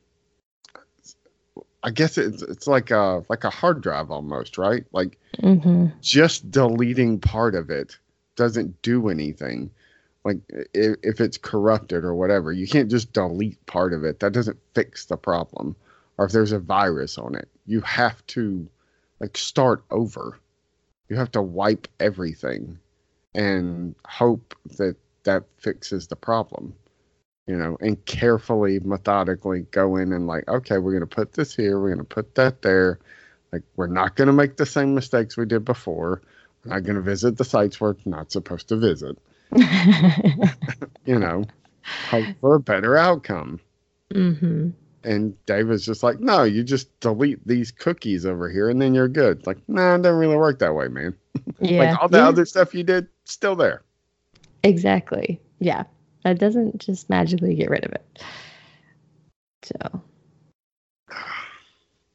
[1.82, 4.84] I guess it's it's like a like a hard drive almost, right?
[4.92, 7.98] Like hmm just deleting part of it
[8.36, 9.70] doesn't do anything.
[10.24, 10.38] Like
[10.74, 14.20] if, if it's corrupted or whatever, you can't just delete part of it.
[14.20, 15.76] That doesn't fix the problem.
[16.18, 18.68] Or if there's a virus on it, you have to
[19.20, 20.38] like start over.
[21.08, 22.78] You have to wipe everything
[23.34, 26.74] and hope that that fixes the problem.
[27.46, 31.80] You know, and carefully, methodically go in and like, okay, we're gonna put this here,
[31.80, 32.98] we're gonna put that there.
[33.52, 36.22] Like, we're not gonna make the same mistakes we did before.
[36.64, 39.16] We're not gonna visit the sites we're not supposed to visit.
[41.06, 41.44] You know,
[42.04, 43.60] hope for a better outcome.
[44.12, 44.70] hmm
[45.06, 49.08] And David's just like, no, you just delete these cookies over here and then you're
[49.08, 49.46] good.
[49.46, 51.16] Like, no, it doesn't really work that way, man.
[51.60, 51.78] Yeah.
[51.78, 53.82] Like all the yeah, other stuff you did, still there.
[54.62, 55.40] Exactly.
[55.60, 55.84] Yeah.
[56.24, 58.22] That doesn't just magically get rid of it.
[59.62, 60.02] So.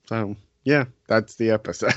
[0.07, 1.93] So yeah, that's the episode.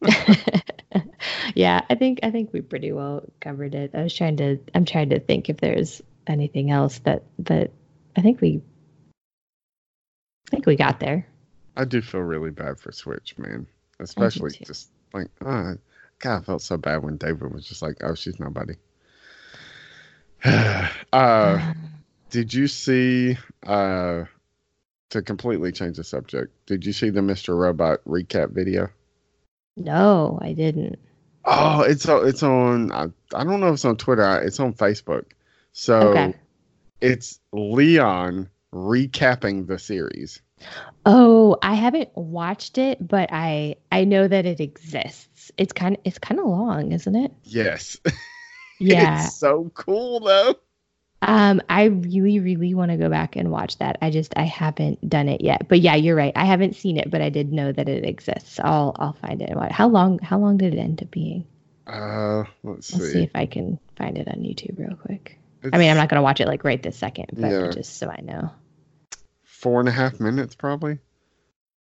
[1.54, 3.90] yeah, I think I think we pretty well covered it.
[3.94, 7.72] I was trying to I'm trying to think if there's anything else that that
[8.16, 8.62] I think we
[10.46, 11.26] I think we got there.
[11.76, 13.66] I do feel really bad for Switch, man.
[13.98, 15.74] Especially just like, uh,
[16.18, 18.74] God, I felt so bad when David was just like, oh, she's nobody.
[20.44, 21.72] uh,
[22.30, 24.24] did you see, uh,
[25.10, 27.56] to completely change the subject, did you see the Mr.
[27.58, 28.88] Robot recap video?
[29.76, 30.98] no, I didn't.
[31.44, 33.04] Oh, it's on, it's on, I,
[33.34, 35.26] I don't know if it's on Twitter, it's on Facebook.
[35.72, 36.34] So Okay.
[37.00, 40.40] it's Leon recapping the series.
[41.04, 45.50] Oh, I haven't watched it, but I I know that it exists.
[45.56, 47.32] It's kind of it's kind of long, isn't it?
[47.44, 47.98] Yes.
[48.78, 49.24] Yeah.
[49.24, 50.54] it's so cool though.
[51.22, 53.96] Um, I really, really want to go back and watch that.
[54.02, 55.66] I just I haven't done it yet.
[55.66, 56.34] But yeah, you're right.
[56.36, 58.60] I haven't seen it, but I did know that it exists.
[58.62, 59.50] I'll I'll find it.
[59.72, 61.46] How long how long did it end up being?
[61.86, 63.22] Uh, let's Let's see see.
[63.22, 65.38] if I can find it on YouTube real quick.
[65.72, 67.70] I mean, I'm not gonna watch it like right this second, but Yeah.
[67.70, 68.50] just so I know.
[69.56, 70.98] Four and a half minutes probably.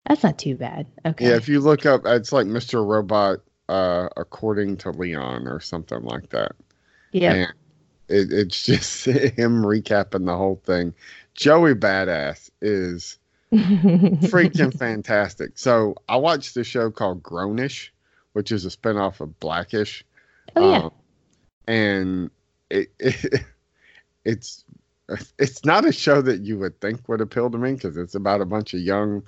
[0.07, 0.88] That's not too bad.
[1.05, 1.29] Okay.
[1.29, 2.85] Yeah, if you look up, it's like Mr.
[2.85, 6.53] Robot, uh, according to Leon or something like that.
[7.11, 7.47] yeah.
[8.07, 10.93] It, it's just him recapping the whole thing.
[11.33, 13.17] Joey Badass is
[13.53, 15.57] freaking fantastic.
[15.57, 17.89] So I watched the show called Grownish,
[18.33, 20.05] which is a spinoff of Blackish.
[20.55, 20.77] oh yeah.
[20.77, 20.91] Um,
[21.67, 22.31] and
[22.69, 23.43] it, it
[24.25, 24.63] it's
[25.39, 28.41] it's not a show that you would think would appeal to me because it's about
[28.41, 29.28] a bunch of young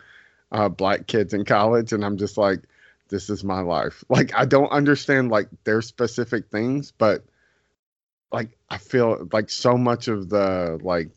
[0.51, 2.61] uh, black kids in college, and I'm just like,
[3.09, 4.03] this is my life.
[4.09, 7.23] Like I don't understand like their specific things, but
[8.31, 11.09] like I feel like so much of the like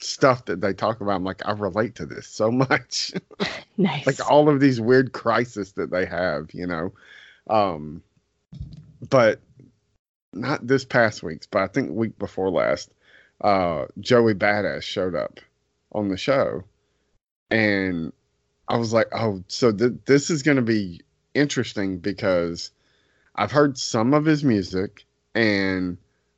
[0.00, 3.12] stuff that they talk about, I'm like I relate to this so much.
[3.76, 4.06] nice.
[4.06, 6.92] like all of these weird crises that they have, you know.
[7.48, 8.02] Um,
[9.08, 9.40] but
[10.32, 12.90] not this past week's, but I think week before last,
[13.40, 15.40] uh, Joey Badass showed up
[15.92, 16.64] on the show,
[17.50, 18.12] and
[18.68, 21.00] I was like, oh, so th- this is going to be
[21.34, 22.70] interesting because
[23.34, 25.96] I've heard some of his music and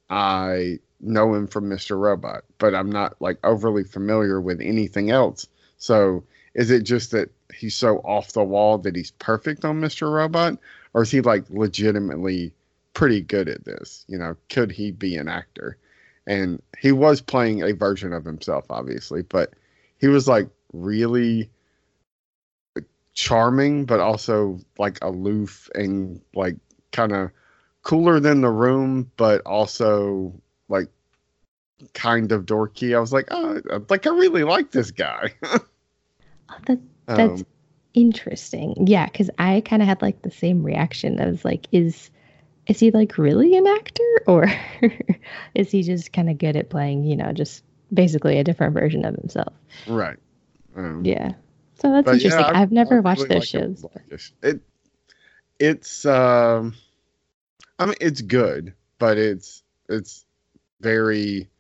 [0.08, 1.98] I know him from Mr.
[1.98, 5.46] Robot, but I'm not like overly familiar with anything else.
[5.78, 10.12] So is it just that he's so off the wall that he's perfect on Mr.
[10.12, 10.58] Robot,
[10.92, 12.52] or is he like legitimately
[12.92, 14.04] pretty good at this?
[14.08, 15.78] You know, could he be an actor?
[16.30, 19.54] And he was playing a version of himself, obviously, but
[19.98, 21.50] he was like really
[23.14, 26.56] charming, but also like aloof and like
[26.92, 27.30] kind of
[27.82, 30.88] cooler than the room, but also like
[31.94, 32.96] kind of dorky.
[32.96, 35.34] I was like, oh, like I really like this guy.
[36.48, 36.80] Oh, that,
[37.14, 37.46] that's Um,
[37.94, 38.86] interesting.
[38.86, 41.20] Yeah, because I kind of had like the same reaction.
[41.20, 42.10] I was like, is
[42.70, 44.46] is he like really an actor or
[45.54, 49.04] is he just kind of good at playing, you know, just basically a different version
[49.04, 49.52] of himself?
[49.86, 50.18] right.
[50.76, 51.32] Um, Yeah.
[51.82, 52.46] So that's yeah, interesting.
[52.46, 53.86] I- I've never I watched really those like shows.
[54.42, 54.60] It
[55.58, 56.74] it's um
[57.78, 60.26] I mean it's good, but it's it's
[60.80, 61.50] very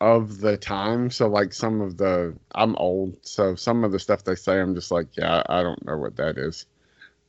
[0.00, 1.10] of the time.
[1.10, 4.74] So like some of the I'm old, so some of the stuff they say I'm
[4.74, 6.66] just like, yeah, I don't know what that is.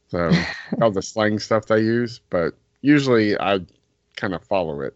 [0.09, 0.45] So
[0.81, 3.59] all the slang stuff they use, but usually I
[4.15, 4.95] kind of follow it.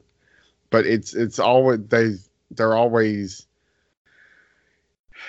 [0.69, 2.15] But it's it's always they
[2.51, 3.47] they're always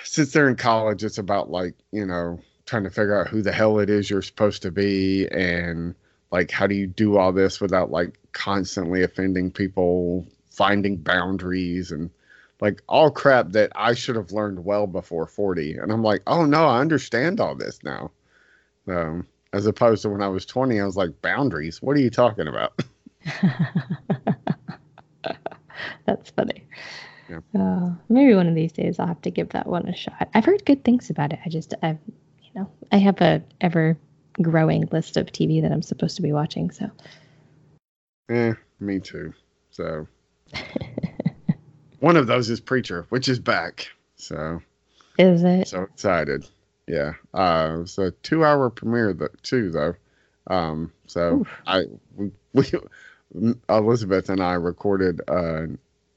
[0.03, 3.51] since they're in college, it's about like you know trying to figure out who the
[3.51, 5.93] hell it is you're supposed to be and
[6.31, 12.09] like how do you do all this without like constantly offending people, finding boundaries and
[12.61, 15.77] like all crap that I should have learned well before 40.
[15.77, 18.11] And I'm like, oh no, I understand all this now.
[18.87, 21.81] Um, as opposed to when I was 20, I was like, boundaries?
[21.81, 22.77] What are you talking about?
[26.05, 26.67] That's funny.
[27.29, 27.39] Yeah.
[27.57, 30.27] Uh, maybe one of these days I'll have to give that one a shot.
[30.33, 31.39] I've heard good things about it.
[31.45, 31.99] I just, I've,
[32.43, 33.97] you know, I have a ever
[34.41, 36.69] growing list of TV that I'm supposed to be watching.
[36.69, 36.91] So
[38.29, 39.33] Eh, me too.
[39.71, 40.05] So
[42.01, 43.87] one of those is Preacher, which is back.
[44.17, 44.61] So
[45.17, 45.69] is it?
[45.69, 46.45] so excited.
[46.87, 47.13] Yeah.
[47.33, 49.95] Uh, it's a two-hour premiere too, though.
[50.47, 51.47] Um, so Oof.
[51.65, 52.71] I we, we
[53.69, 55.67] Elizabeth and I recorded uh,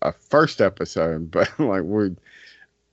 [0.02, 2.16] a first episode, but like we,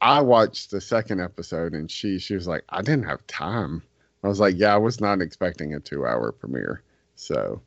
[0.01, 3.84] I watched the second episode, and she she was like, I didn't have time.
[4.23, 6.82] I was like, yeah, I was not expecting a two-hour premiere.
[7.15, 7.61] So,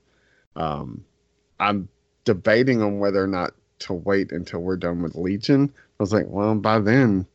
[0.57, 1.05] um,
[1.61, 1.89] I'm
[2.25, 5.73] debating on whether or not to wait until we're done with Legion.
[5.77, 7.27] I was like, well, by then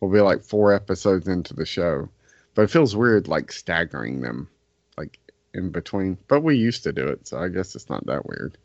[0.00, 2.08] we'll be like four episodes into the show.
[2.54, 4.48] But it feels weird like staggering them
[4.96, 5.18] like
[5.54, 6.18] in between.
[6.28, 8.58] But we used to do it, so I guess it's not that weird.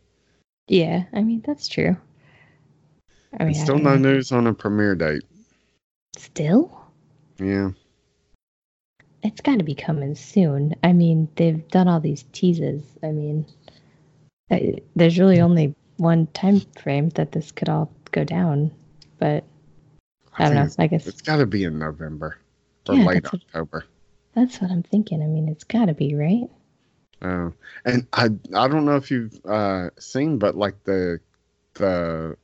[0.68, 1.96] Yeah, I mean that's true.
[3.40, 5.24] I I still no news on a premiere date.
[6.18, 6.72] Still,
[7.40, 7.72] Yeah.
[9.22, 10.74] it's got to be coming soon.
[10.84, 12.84] I mean, they've done all these teases.
[13.04, 13.46] I mean,
[14.50, 15.44] I, there's really hmm.
[15.44, 18.72] only one time frame that this could all go down,
[19.20, 19.44] but
[20.38, 20.70] I, don't know.
[20.80, 22.40] I guess it's got to be in November
[22.90, 23.86] or Yeah, late that's what- October.
[24.34, 25.22] that's what I'm thinking.
[25.24, 26.50] I mean, it's got to be right.
[27.22, 27.50] Uh,
[27.86, 31.20] and I I don't know if you've uh, seen, but like the
[31.74, 32.38] the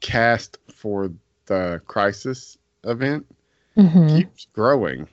[0.00, 1.10] cast for
[1.46, 3.26] the Crisis event
[3.74, 5.08] hmm keeps growing.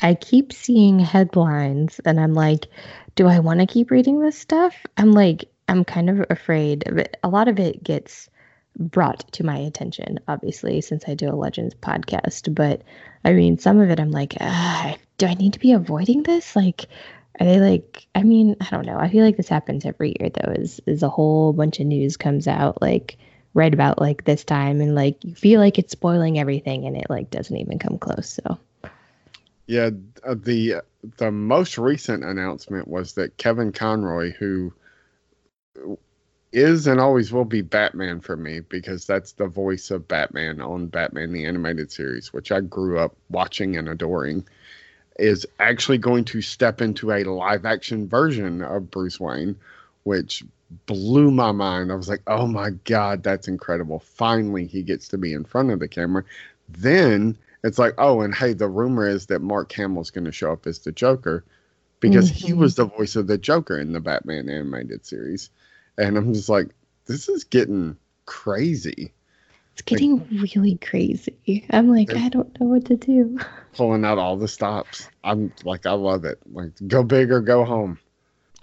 [0.00, 2.66] I keep seeing headlines and I'm like,
[3.14, 4.74] do I want to keep reading this stuff?
[4.96, 6.84] I'm like, I'm kind of afraid.
[6.92, 8.28] But a lot of it gets
[8.78, 12.54] brought to my attention, obviously, since I do a Legends podcast.
[12.54, 12.82] But
[13.24, 14.32] I mean, some of it I'm like,
[15.18, 16.56] do I need to be avoiding this?
[16.56, 16.86] Like,
[17.40, 18.98] are they like, I mean, I don't know.
[18.98, 22.16] I feel like this happens every year though, is, is a whole bunch of news
[22.16, 23.18] comes out like
[23.54, 27.06] right about like this time and like you feel like it's spoiling everything and it
[27.08, 28.38] like doesn't even come close.
[28.42, 28.58] So.
[29.66, 29.90] Yeah,
[30.24, 30.82] uh, the
[31.16, 34.72] the most recent announcement was that Kevin Conroy, who
[36.52, 40.86] is and always will be Batman for me, because that's the voice of Batman on
[40.86, 44.46] Batman the Animated Series, which I grew up watching and adoring,
[45.18, 49.56] is actually going to step into a live action version of Bruce Wayne,
[50.04, 50.44] which
[50.86, 51.92] blew my mind.
[51.92, 53.98] I was like, oh my God, that's incredible.
[53.98, 56.24] Finally, he gets to be in front of the camera.
[56.68, 60.52] Then it's like, oh, and hey, the rumor is that Mark Hamill's going to show
[60.52, 61.44] up as the Joker
[62.00, 62.58] because he Mhm.
[62.58, 65.50] was the voice of the Joker in the Batman animated series.
[65.98, 66.68] And I'm just like,
[67.06, 69.12] this is getting crazy.
[69.72, 71.66] It's getting really crazy.
[71.70, 73.38] I'm like, I don't know what to do.
[73.74, 75.08] Pulling out all the stops.
[75.24, 76.38] I'm like, I love it.
[76.52, 77.98] Like, go big or go home.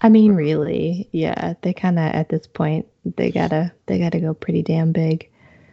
[0.02, 1.54] I mean, really, yeah.
[1.62, 5.28] They kind of at this point, they gotta they gotta go pretty damn big.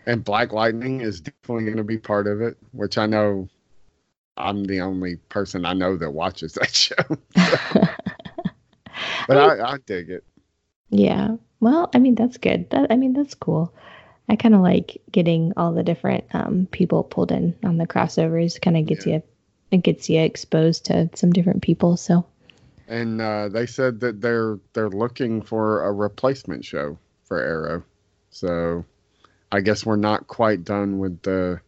[0.05, 3.49] And Black Lightning is definitely going to be part of it, which I know
[4.37, 6.95] I'm the only person I know that watches that show.
[9.27, 10.23] But I, I dig it.
[10.89, 11.35] yeah.
[11.59, 12.69] Well, I mean, that's good.
[12.69, 13.73] That I mean, that's cool.
[14.29, 18.61] I kind of like getting all the different um, people pulled in on the crossovers.
[18.61, 19.23] Kind of gets you,
[19.71, 21.97] it gets you exposed to some different people.
[21.97, 22.25] So
[22.87, 27.83] And uh, they said that they're they're looking for a replacement show for Arrow.
[28.29, 28.85] So
[29.51, 31.61] I guess we're not quite done with the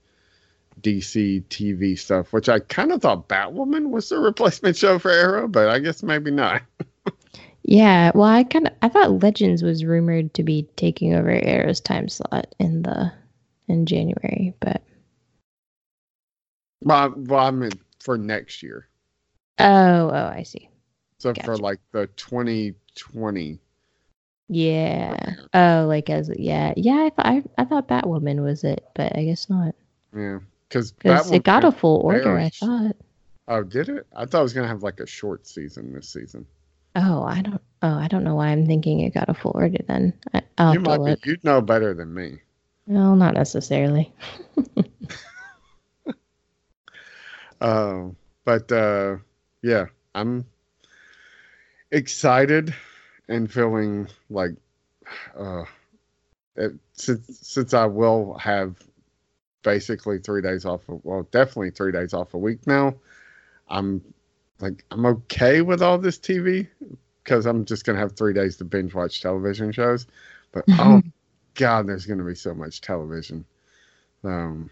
[0.82, 5.48] DC TV stuff, which I kind of thought Batwoman was the replacement show for Arrow,
[5.48, 6.62] but I guess maybe not.
[7.64, 8.12] yeah.
[8.14, 12.10] Well, I kind of I thought Legends was rumored to be taking over Arrow's time
[12.10, 13.12] slot in the
[13.68, 14.82] in January, but
[16.82, 18.88] Well, I, well, I meant for next year.
[19.60, 20.70] oh, oh, I see.
[21.20, 23.60] So for like the 2020.
[24.48, 25.36] Yeah.
[25.54, 27.04] Oh, like as yeah, yeah.
[27.06, 29.76] I thought I, I thought Batwoman was it, but I guess not.
[30.16, 30.40] Yeah.
[30.68, 32.38] Because it got a full order.
[32.38, 32.96] I thought.
[33.48, 34.08] Oh, did it?
[34.16, 36.46] I thought it was going to have like a short season this season.
[37.02, 37.62] Oh, I don't.
[37.82, 39.78] Oh, I don't know why I'm thinking it got a full order.
[39.88, 42.40] Then I, I'll you might be, you'd know better than me.
[42.88, 44.12] Well, not necessarily.
[47.62, 48.10] Uh,
[48.46, 49.18] but uh,
[49.62, 50.46] yeah, I'm
[51.92, 52.76] excited
[53.30, 54.52] and feeling like
[55.38, 55.64] uh
[56.56, 58.76] it, since since I will have
[59.64, 62.94] basically three days off of, well definitely three days off a week now
[63.70, 64.02] I'm
[64.60, 66.68] like I'm okay with all this TV
[67.24, 70.08] because I'm just gonna have three days to binge watch television shows
[70.52, 71.02] but oh
[71.56, 73.46] god there's gonna be so much television
[74.24, 74.70] um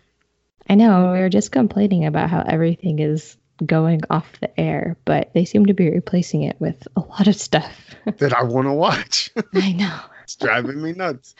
[0.69, 5.33] I know we were just complaining about how everything is going off the air, but
[5.33, 7.95] they seem to be replacing it with a lot of stuff.
[8.17, 9.99] that I want to watch I know.
[10.23, 11.35] it's driving me nuts.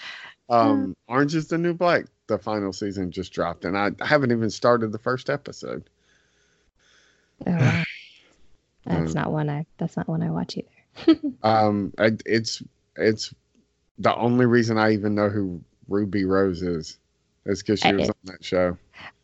[0.50, 4.50] Um, Orange is the New Black, the final season just dropped, and I haven't even
[4.50, 5.89] started the first episode.
[7.45, 7.84] Oh.
[8.88, 9.66] That's Um, not one I.
[9.78, 11.20] That's not one I watch either.
[11.44, 12.64] Um, I, it's
[12.96, 13.34] it's
[14.00, 16.98] the only reason I even know who Ruby Rose is,
[17.46, 18.78] is because she I- was on that show.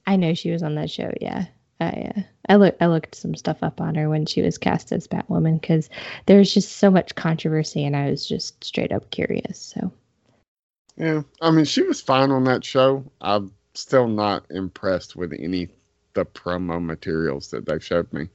[0.05, 1.11] I know she was on that show.
[1.21, 1.45] Yeah,
[1.79, 4.91] I uh, I look I looked some stuff up on her when she was cast
[4.91, 5.89] as Batwoman because
[6.25, 9.59] there's just so much controversy, and I was just straight up curious.
[9.59, 9.91] So
[10.97, 13.03] Yeah, I mean, she was fine on that show.
[13.21, 15.69] I'm still not impressed with any
[16.13, 18.27] the promo materials that they showed me.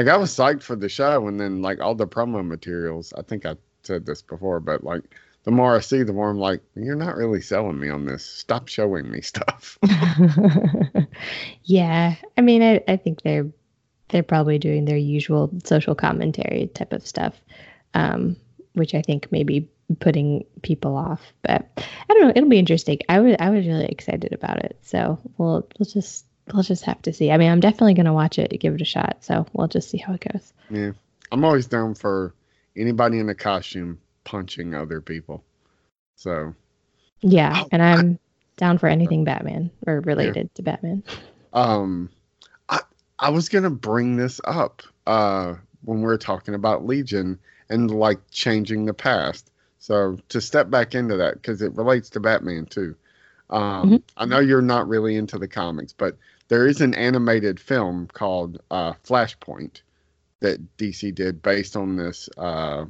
[0.00, 3.12] Like I was psyched for the show, and then like all the promo materials.
[3.18, 5.02] I think I said this before, but like
[5.44, 8.24] the more I see, the more I'm like, you're not really selling me on this.
[8.24, 9.78] Stop showing me stuff.
[11.64, 13.46] yeah, I mean, I, I think they're
[14.08, 17.38] they're probably doing their usual social commentary type of stuff,
[17.92, 18.36] um,
[18.72, 21.20] which I think may be putting people off.
[21.42, 22.32] But I don't know.
[22.34, 23.00] It'll be interesting.
[23.10, 24.78] I was I was really excited about it.
[24.80, 27.30] So we'll we'll just we'll just have to see.
[27.30, 29.18] I mean, I'm definitely gonna watch it, give it a shot.
[29.20, 30.52] So we'll just see how it goes.
[30.70, 30.92] yeah,
[31.32, 32.34] I'm always down for
[32.76, 35.44] anybody in a costume punching other people.
[36.16, 36.54] So
[37.20, 38.18] Yeah, Oh, and I'm
[38.56, 41.02] down for anything Batman or related to Batman.
[41.52, 42.10] um
[42.68, 42.78] i
[43.18, 47.38] i was gonna bring this up uh when we were talking about legion
[47.70, 52.20] and like changing the past so to step back into that because it relates to
[52.20, 52.94] batman too
[53.50, 54.02] um Mhm.
[54.16, 56.16] i know you're not really into the comics but
[56.48, 59.82] there is an animated film called uh flashpoint
[60.40, 62.84] that dc did based on this uh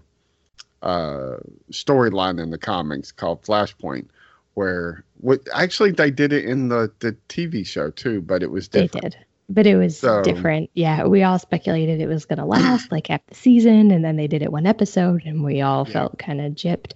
[0.82, 1.36] uh
[1.70, 4.06] storyline in the comics called flashpoint
[4.54, 8.66] where what actually they did it in the the TV show too, but it was
[8.68, 8.92] different.
[8.92, 9.16] They did.
[9.48, 10.70] But it was So- different.
[10.74, 14.16] Yeah, we all speculated it was going to last like half the season, and then
[14.16, 15.92] they did it one episode, and we all Yeah.
[15.92, 16.92] felt kind of gypped.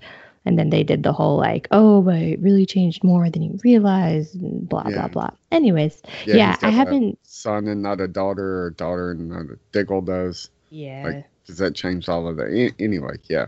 [0.46, 3.58] And then they did the whole like, oh, but it really changed more than you
[3.64, 4.94] realized, and blah Yeah.
[4.96, 5.30] blah blah.
[5.50, 7.18] Anyways, yeah, he's got I a haven't.
[7.22, 10.50] son and not a daughter, or daughter and not a diggle does.
[10.70, 12.74] Yeah, Like, does that change all of that?
[12.78, 13.46] Anyway, yeah.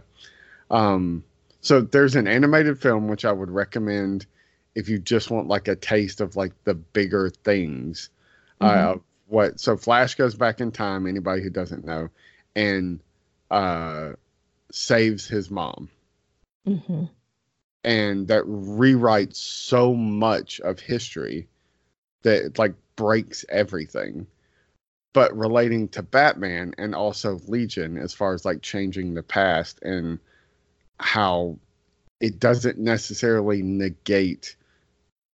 [0.70, 1.24] Um,
[1.61, 4.26] so there's an animated film which I would recommend
[4.74, 8.11] if you just want like a taste of like the bigger things.
[8.61, 9.01] Uh, Mhm.
[9.28, 9.61] what?
[9.61, 11.07] So Flash goes back in time.
[11.07, 12.09] Anybody who doesn't know,
[12.55, 13.01] and
[13.51, 14.12] uh,
[14.72, 15.88] saves his mom.
[16.66, 17.04] Hmm
[17.84, 21.48] and that rewrites so much of history
[22.22, 24.26] that it, like breaks everything.
[25.12, 30.18] But relating to batman and also legion as far as like changing the past and
[30.98, 31.58] how
[32.20, 34.56] it doesn't necessarily negate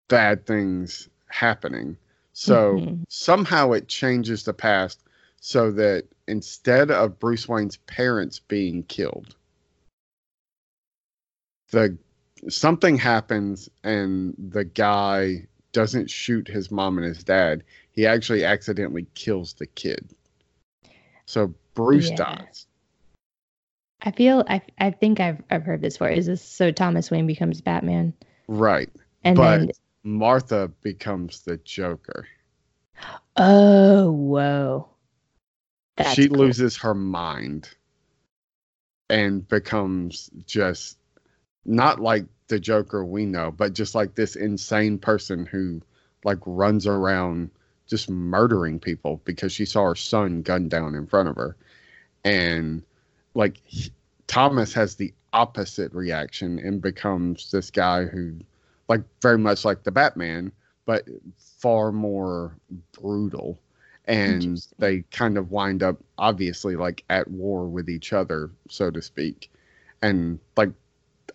[0.10, 1.98] bad things happening.
[2.34, 3.04] So Mhm.
[3.10, 5.04] somehow it changes the past
[5.40, 9.36] so that instead of bruce wayne's parents being killed
[11.72, 11.98] the
[12.50, 17.64] something happens and the guy doesn't shoot his mom and his dad.
[17.92, 20.14] He actually accidentally kills the kid.
[21.26, 22.16] So Bruce Yeah.
[22.18, 22.68] dies.
[24.02, 26.10] I feel I I think I've I've heard this before.
[26.10, 26.72] Is this so?
[26.72, 28.14] Thomas Wayne becomes Batman,
[28.48, 28.90] Right.
[29.24, 29.72] and but then
[30.04, 32.28] Martha becomes the Joker.
[33.38, 34.90] oh whoa,
[35.98, 36.40] That's she cool.
[36.40, 37.70] loses her mind
[39.10, 40.98] and becomes just
[41.66, 45.82] not like the Joker we know, but just like this insane person who
[46.24, 47.50] like runs around
[47.88, 51.56] just murdering people because she saw her son gunned down in front of her.
[52.24, 52.84] And
[53.34, 53.92] like he-
[54.28, 58.36] Thomas has the opposite reaction and becomes this guy who
[58.88, 60.52] like very much like the Batman,
[60.86, 61.06] but
[61.38, 62.56] far more
[63.00, 63.58] brutal.
[64.06, 69.02] And they kind of wind up obviously like at war with each other, so to
[69.02, 69.52] speak.
[70.02, 70.72] And like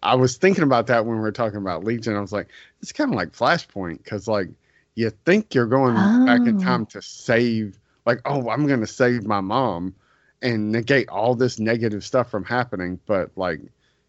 [0.02, 2.16] I was thinking about that when we were talking about Legion.
[2.16, 2.48] I was like,
[2.80, 4.48] it's kind of like Flashpoint because like
[4.94, 5.94] you think you're going
[6.26, 6.60] back in Oh.
[6.60, 9.94] time to save, like, oh, I'm going to save my mom
[10.42, 13.60] and negate all this negative stuff from happening, but like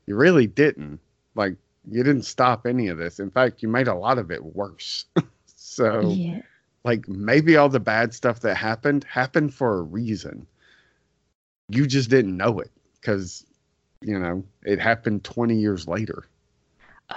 [0.05, 0.99] you really didn't.
[1.35, 1.55] Like
[1.89, 3.19] you didn't stop any of this.
[3.19, 5.05] In fact, you made a lot of it worse.
[5.55, 6.41] so yeah,
[6.83, 10.47] like maybe all the bad stuff that happened happened for a reason.
[11.69, 13.45] You just didn't know it because
[14.01, 16.25] you know it happened 20 years later.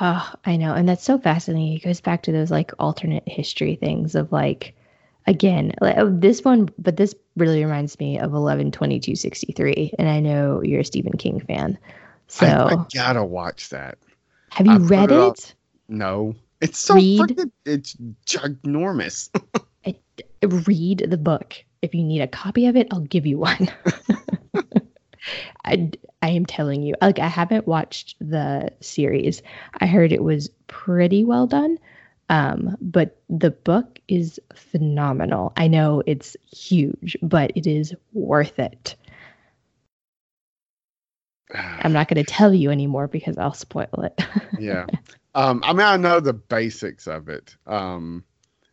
[0.01, 0.74] Oh, I know.
[0.74, 1.74] And that's so fascinating.
[1.74, 4.74] It goes back to those like alternate history things of like,
[5.26, 9.93] again, like, oh, this one, but this really reminds me of 11 22 63.
[9.99, 11.76] And I know you're a Stephen King fan.
[12.28, 13.99] So I, I gotta watch that.
[14.51, 15.55] have you I read it it?
[15.89, 17.20] No, it's so Read.
[17.20, 17.51] freaking.
[17.64, 19.28] It's ginormous.
[20.66, 21.57] Read the book.
[21.83, 23.68] If you need a copy of it, I'll give you one.
[25.64, 25.91] I,
[26.22, 29.43] I am telling you, like I haven't watched the series.
[29.81, 31.78] I heard it was pretty well done.
[32.28, 35.53] Um, but the book is phenomenal.
[35.57, 38.95] I know it's huge, but it is worth it.
[41.53, 44.22] I'm not going to tell you anymore because I'll spoil it.
[44.61, 44.87] yeah.
[45.35, 47.57] Um, I mean, I know the basics of it.
[47.66, 48.24] Um,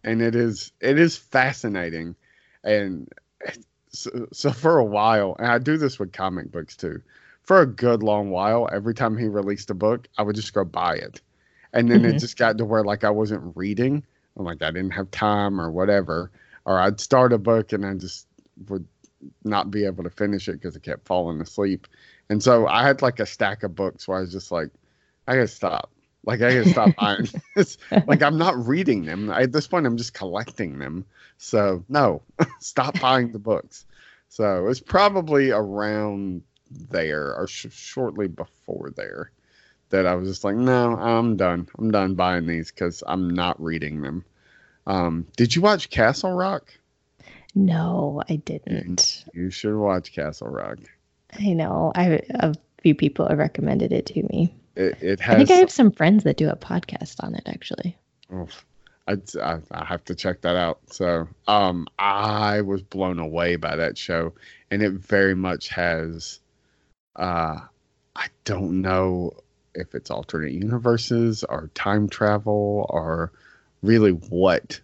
[0.04, 2.16] and it is it is fascinating,
[2.64, 3.12] and
[3.98, 7.02] so, so for a while, and I do this with comic books too.
[7.44, 10.66] For a good long while, every time he released a book, I would just go
[10.66, 11.22] buy it,
[11.74, 12.20] and then it Mhm.
[12.20, 14.04] just got to where like I wasn't reading.
[14.38, 16.32] I'm like I didn't have time or whatever,
[16.66, 18.28] or I'd start a book and I just
[18.70, 18.88] would
[19.44, 21.88] not be able to finish it because I kept falling asleep.
[22.30, 24.70] And so I had like a stack of books where I was just like,
[25.28, 25.92] I gotta stop.
[26.28, 27.28] Like I gotta stop buying.
[27.56, 27.78] this.
[28.06, 29.32] like I'm not reading them.
[29.32, 31.06] At this point, I'm just collecting them.
[31.38, 32.22] So no,
[32.60, 33.86] stop buying the books.
[34.28, 39.32] So it's probably around there or sh- shortly before there
[39.90, 41.70] that I was just like, no, I'm done.
[41.80, 44.26] I'm done buying these because I'm not reading them.
[44.86, 46.72] Um, did you watch Castle Rock?
[47.56, 49.26] no, I didn't.
[49.34, 50.78] You should watch Castle Rock.
[51.40, 51.92] I know.
[51.96, 54.54] I a few people have recommended it to me.
[54.78, 57.98] It, it I think I have some friends that do a podcast on it actually.
[58.32, 58.64] Oof.
[59.08, 59.16] I,
[59.72, 60.80] I have to check that out.
[60.92, 64.34] So, um, I was blown away by that show,
[64.70, 66.40] and it very much has.
[67.16, 67.60] Uh,
[68.16, 69.32] I don't know
[69.74, 73.32] if it's alternate universes or time travel or
[73.82, 74.80] really what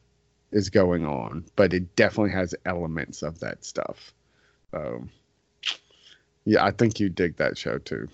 [0.52, 4.14] is going on, but it definitely has elements of that stuff.
[4.72, 5.08] So,
[6.46, 8.08] yeah, I think you dig that show too.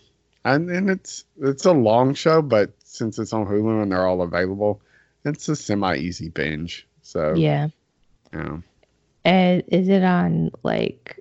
[0.46, 4.22] And and it's it's a long show, but since it's on Hulu and they're all
[4.22, 4.82] available,
[5.26, 6.88] it's a semi easy binge.
[7.02, 7.70] So Yeah.
[8.34, 8.58] yeah.
[9.26, 11.20] And is it on like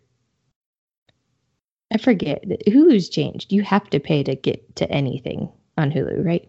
[1.92, 2.44] I forget.
[2.66, 3.52] Hulu's changed.
[3.52, 6.48] You have to pay to get to anything on Hulu, right?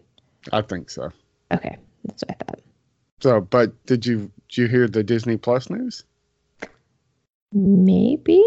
[0.52, 1.10] I think so.
[1.50, 1.76] Okay.
[2.04, 2.60] That's what I thought.
[3.20, 6.04] So, but did you did you hear the Disney Plus news?
[7.52, 8.42] Maybe.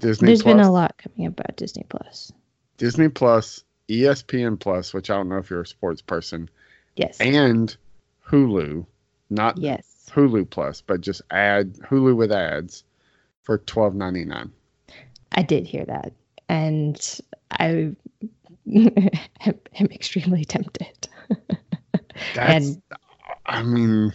[0.00, 2.32] Disney There's Plus, been a lot coming about Disney Plus.
[2.78, 6.48] Disney Plus, ESPN Plus, which I don't know if you're a sports person,
[6.96, 7.20] Yes.
[7.20, 7.76] and
[8.28, 8.86] Hulu,
[9.30, 10.08] not yes.
[10.12, 12.84] Hulu Plus, but just add Hulu with ads
[13.42, 14.50] for twelve ninety nine.
[15.32, 16.12] I did hear that.
[16.48, 17.20] And
[17.50, 17.94] I
[18.72, 21.08] am extremely tempted.
[22.34, 22.82] That's, And-
[23.46, 24.12] I mean,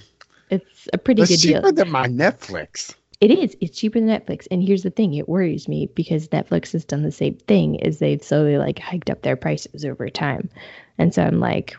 [0.49, 1.55] It's a pretty good deal.
[1.61, 2.95] cheaper than my Netflix.
[3.21, 3.55] It is.
[3.59, 4.47] It's cheaper than Netflix.
[4.49, 7.99] And here's the thing, it worries me because Netflix has done the same thing is
[7.99, 10.49] they've slowly like hiked up their prices over time.
[10.97, 11.75] And so I'm like,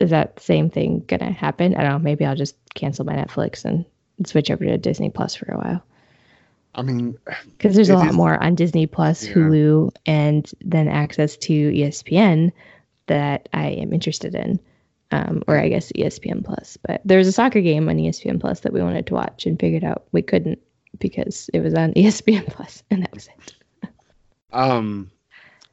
[0.00, 1.76] is that same thing gonna happen?
[1.76, 3.84] I don't know, maybe I'll just cancel my Netflix and
[4.26, 5.84] switch over to Disney Plus for a while.
[6.74, 7.16] I mean,
[7.56, 9.34] Because there's a lot is- more on Disney Plus, Yeah.
[9.34, 12.50] Hulu, and then access to ESPN
[13.06, 14.58] that I am interested in.
[15.12, 16.76] Um, or I guess ESPN Plus.
[16.84, 19.60] But there was a soccer game on ESPN Plus that we wanted to watch and
[19.60, 20.58] figured out we couldn't
[20.98, 23.54] because it was on ESPN Plus, and that was it.
[24.52, 25.10] Um,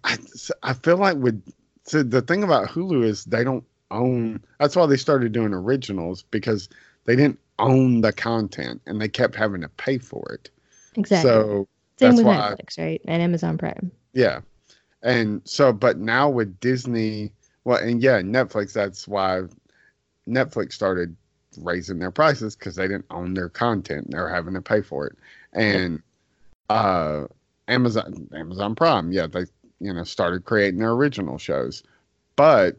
[0.03, 0.17] I
[0.63, 1.41] I feel like with
[1.83, 4.43] so the thing about Hulu is they don't own.
[4.59, 6.69] That's why they started doing originals because
[7.05, 10.49] they didn't own the content and they kept having to pay for it.
[10.95, 11.29] Exactly.
[11.29, 11.67] So
[11.99, 13.01] Same that's with why I- Netflix, right?
[13.07, 13.91] And Amazon Prime.
[14.13, 14.41] yeah,
[15.03, 17.31] and so but now with Disney,
[17.63, 18.73] well, and yeah, Netflix.
[18.73, 19.43] That's why
[20.27, 21.15] Netflix started
[21.57, 25.17] raising their prices because they didn't own their content; They're having to pay for it.
[25.53, 26.01] And
[26.69, 27.25] uh,
[27.67, 29.45] Amazon, Amazon Prime, yeah, they
[29.79, 31.83] you know started creating their original shows,
[32.35, 32.77] but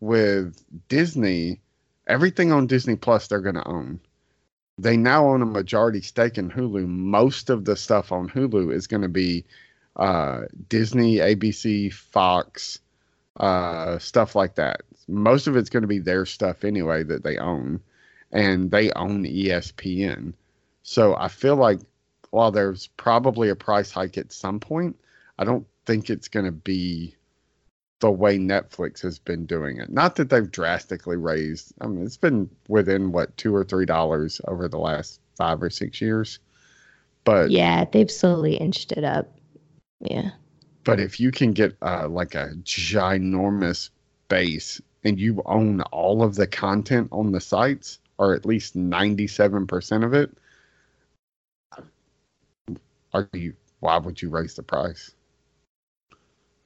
[0.00, 1.60] with Disney,
[2.06, 4.00] everything on Disney Plus they're going to own.
[4.76, 6.86] They now own a majority stake in Hulu.
[6.86, 9.44] Most of the stuff on Hulu is going to be
[9.96, 12.80] uh, Disney, ABC, Fox,
[13.38, 14.82] uh, stuff like that.
[15.06, 17.80] Most of it's going to be their stuff anyway that they own,
[18.34, 20.34] and they own ESPN.
[20.82, 21.78] So I feel like
[22.30, 24.96] while there's probably a price hike at some point,
[25.38, 27.14] I don't think it's going to be
[28.00, 29.90] the way Netflix has been doing it.
[29.90, 31.72] Not that they've drastically raised.
[31.80, 35.70] I mean, it's been within what two or three dollars over the last five or
[35.70, 36.40] six years.
[37.22, 39.32] But Yeah, they've slowly inched it up.
[40.00, 40.32] Yeah.
[40.82, 43.88] But if you can get uh, like a ginormous
[44.28, 50.04] base and you own all of the content on the sites, or at least 97%
[50.04, 50.30] of it,
[53.12, 55.12] are you, why would you raise the price?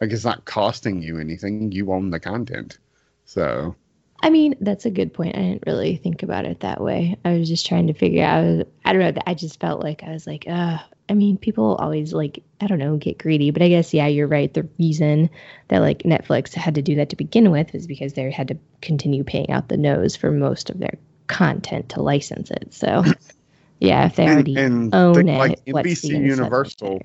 [0.01, 1.73] Like it's not costing you anything.
[1.73, 2.79] You own the content.
[3.25, 3.75] So,
[4.23, 5.37] I mean, that's a good point.
[5.37, 7.17] I didn't really think about it that way.
[7.25, 8.67] I was just trying to figure out.
[8.85, 9.23] I don't know.
[9.27, 10.79] I just felt like I was like, uh,
[11.09, 13.51] I mean, people always like, I don't know, get greedy.
[13.51, 14.53] But I guess, yeah, you're right.
[14.53, 15.31] The reason
[15.69, 18.59] that like Netflix had to do that to begin with is because they had to
[18.83, 22.75] continue paying out the nose for most of their content to license it.
[22.75, 23.05] So,
[23.81, 27.01] yeah, if they And- already and own think, it, like, NBC the Universal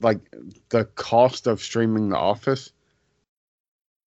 [0.00, 0.20] like
[0.70, 2.72] the cost of streaming The Office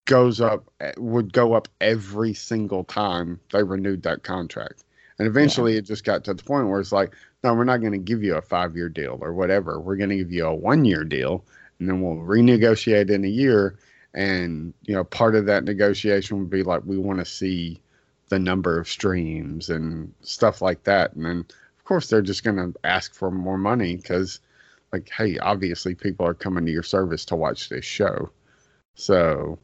[0.06, 4.84] goes up eh, would go up every single time they renewed that contract.
[5.18, 7.12] And eventually it just got to the point where it's like,
[7.44, 9.78] no, we're not going to give you a five year deal or whatever.
[9.80, 11.44] We're going to give you a one year deal
[11.78, 13.78] and then we'll renegotiate in a year.
[14.14, 17.80] And, you know, part of that negotiation would be like, we want to see
[18.31, 21.12] the number of streams and stuff like that.
[21.14, 21.39] And then,
[21.78, 24.41] of course, they're just going to ask for more money because,
[24.93, 28.31] like, hey, obviously people are coming to your service to watch this show.
[28.95, 29.59] So,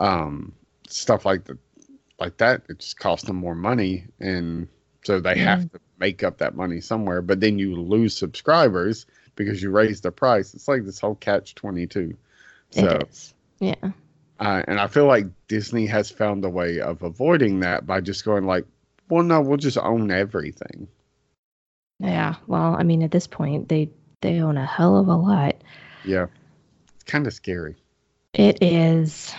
[0.00, 0.52] um,
[0.88, 1.58] stuff like the,
[2.18, 4.06] like that, it just costs them more money.
[4.18, 4.68] And
[5.04, 7.20] so they have to make up that money somewhere.
[7.20, 9.04] But then you lose subscribers
[9.36, 10.54] because you raise the price.
[10.54, 12.16] It's like this whole catch 22.
[12.70, 13.34] So, It is.
[13.58, 13.90] Yeah.
[14.42, 18.24] Uh, and I feel like Disney has found a way of avoiding that by just
[18.24, 18.64] going like,
[19.08, 20.88] well, no, we'll just own everything.
[22.00, 22.34] Yeah.
[22.48, 23.88] Well, I mean, at this point, they
[24.20, 25.62] they own a hell of a lot.
[26.04, 26.26] Yeah,
[26.92, 27.76] it's kind of scary.
[28.34, 29.32] It is.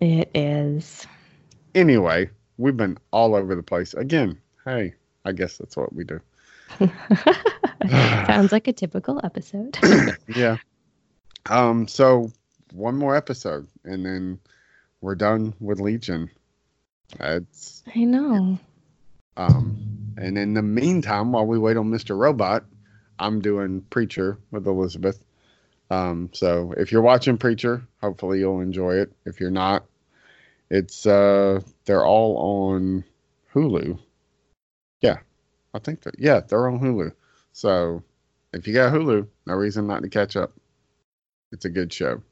[0.00, 1.06] It is.
[1.74, 4.40] Anyway, we've been all over the place again.
[4.64, 4.94] Hey,
[5.26, 6.20] I guess that's what we do.
[7.86, 9.76] Sounds like a typical episode.
[10.34, 10.56] yeah.
[11.50, 11.86] Um.
[11.86, 12.32] So
[12.72, 14.40] one more episode, and then
[15.00, 16.30] we're done with Legion.
[17.94, 18.58] I know.
[19.36, 22.18] Um, and in the meantime, while we wait on Mr.
[22.18, 22.64] Robot,
[23.18, 25.22] I'm doing Preacher with Elizabeth.
[25.90, 29.12] Um, so if you're watching Preacher, hopefully you'll enjoy it.
[29.24, 29.84] If you're not,
[30.70, 33.04] it's uh they're all on
[33.54, 33.98] Hulu.
[35.00, 35.18] Yeah.
[35.72, 37.12] I think that yeah, they're on Hulu.
[37.52, 38.02] So
[38.52, 40.52] if you got Hulu, no reason not to catch up.
[41.52, 42.22] It's a good show.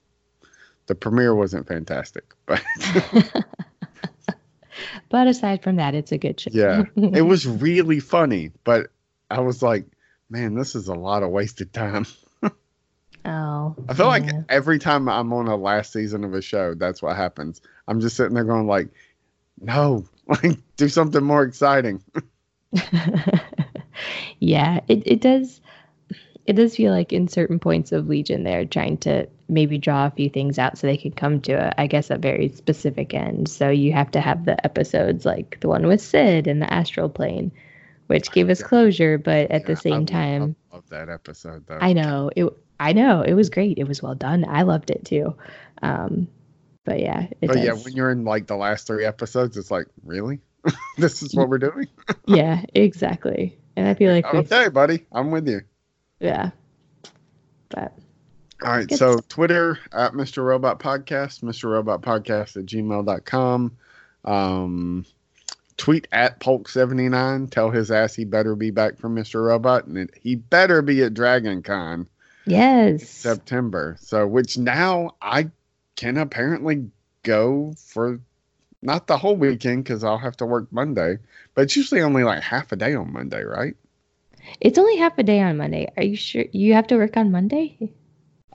[0.86, 2.62] The premiere wasn't fantastic, but
[5.08, 6.50] but aside from that, it's a good show.
[6.52, 8.88] Yeah, it was really funny, but
[9.30, 9.86] I was like,
[10.30, 12.06] man, this is a lot of wasted time.
[13.24, 13.76] oh.
[13.88, 17.16] I feel like every time I'm on a last season of a show, that's what
[17.16, 17.60] happens.
[17.88, 18.88] I'm just sitting there going like,
[19.60, 22.02] no, like do something more exciting.
[24.38, 25.60] yeah, it, it does
[26.46, 30.10] it does feel like in certain points of Legion they're trying to maybe draw a
[30.10, 33.48] few things out so they can come to a I guess a very specific end.
[33.48, 37.08] So you have to have the episodes like the one with Syd and the astral
[37.08, 37.52] plane,
[38.08, 41.08] which gave us closure, but at Yeah, the I same love- time I love that
[41.08, 41.78] episode though.
[41.80, 42.46] I know it.
[42.78, 43.78] I know it was great.
[43.78, 44.44] It was well done.
[44.48, 45.34] I loved it too.
[45.82, 46.28] Um,
[46.84, 47.64] but yeah, it But does.
[47.64, 50.40] yeah, when you're in like the last three episodes, it's like, really?
[50.98, 51.86] this is what we're doing?
[52.26, 53.56] yeah, exactly.
[53.76, 55.62] And I feel like okay, buddy, I'm with you.
[56.20, 56.50] yeah.
[57.70, 57.92] But
[58.62, 58.90] All right.
[58.90, 59.18] So.
[59.28, 60.44] Twitter at Mr.
[60.44, 61.70] Robot Podcast, Mr.
[61.70, 63.76] Robot Podcast at gmail.com.
[64.24, 65.06] Um,
[65.76, 67.50] tweet at Polk79.
[67.50, 69.44] Tell his ass he better be back from Mr.
[69.44, 72.06] Robot and it, he better be at Dragon Con
[72.46, 73.96] yes, September.
[74.00, 75.50] So, which now I
[75.96, 76.90] can apparently
[77.22, 78.20] go for
[78.82, 81.18] not the whole weekend because I'll have to work Monday,
[81.54, 83.74] but it's usually only like half a day on Monday, right?
[84.60, 85.92] it's only half a day on Monday.
[85.96, 87.92] Are you sure you have to work on Monday?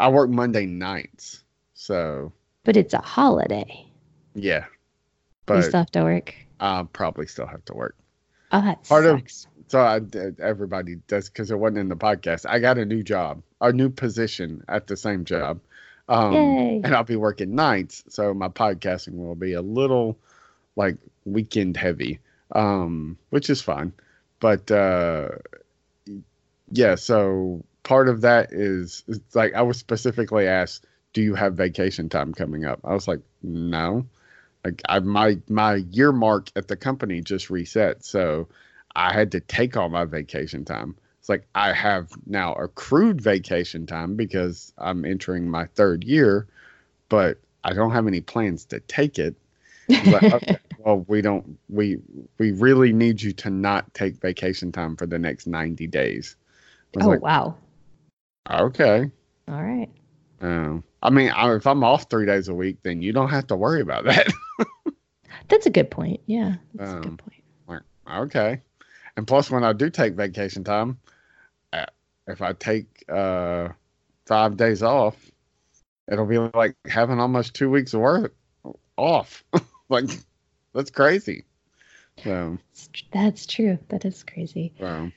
[0.01, 1.43] I work Monday nights.
[1.75, 2.33] So,
[2.63, 3.85] But it's a holiday.
[4.33, 4.65] yeah.
[5.45, 6.35] But you still have to work.
[6.59, 7.95] I'll probably still have to work.
[8.51, 9.21] Oh, that Part of-
[9.67, 10.01] So I,
[10.41, 12.45] everybody does because it wasn't in the podcast.
[12.49, 15.59] I got a new job, a new position at the same job,
[16.09, 16.81] um, Yay.
[16.83, 18.03] and I'll be working nights.
[18.09, 20.17] So my podcasting will be a little
[20.75, 22.19] like weekend heavy,
[22.53, 23.93] um, which is fine.
[24.39, 25.29] But uh,
[26.71, 31.55] yeah, so part of that is it's like I was specifically asked, "Do you have
[31.55, 34.05] vacation time coming up?" I was like, "No."
[34.63, 38.47] Like I my my year mark at the company just reset, so
[38.95, 40.95] I had to take all my vacation time.
[41.19, 46.47] It's like I have now accrued vacation time because I'm entering my third year,
[47.09, 49.35] but I don't have any plans to take it.
[49.87, 51.97] Like, okay, well, we don't we
[52.37, 56.35] we really need you to not take vacation time for the next 90 days.
[56.99, 57.55] Oh like, wow.
[58.49, 59.11] Okay.
[59.47, 59.89] All right.
[60.41, 63.47] Um, I mean, I, if I'm off three days a week, then you don't have
[63.47, 64.27] to worry about that.
[65.49, 66.21] That's a good point.
[66.27, 67.43] Yeah, that's a Um, good point.
[67.67, 67.81] Like,
[68.25, 68.61] okay.
[69.17, 70.97] And plus, when I do take vacation time,
[71.73, 71.85] uh,
[72.27, 73.69] if I take uh,
[74.25, 75.29] five days off,
[76.09, 78.33] it'll be like having almost two weeks of work
[78.97, 79.43] off.
[79.89, 80.09] like,
[80.73, 81.43] that's crazy.
[82.23, 82.57] So,
[83.11, 83.77] That's true.
[83.89, 84.73] That is crazy.
[84.79, 85.11] so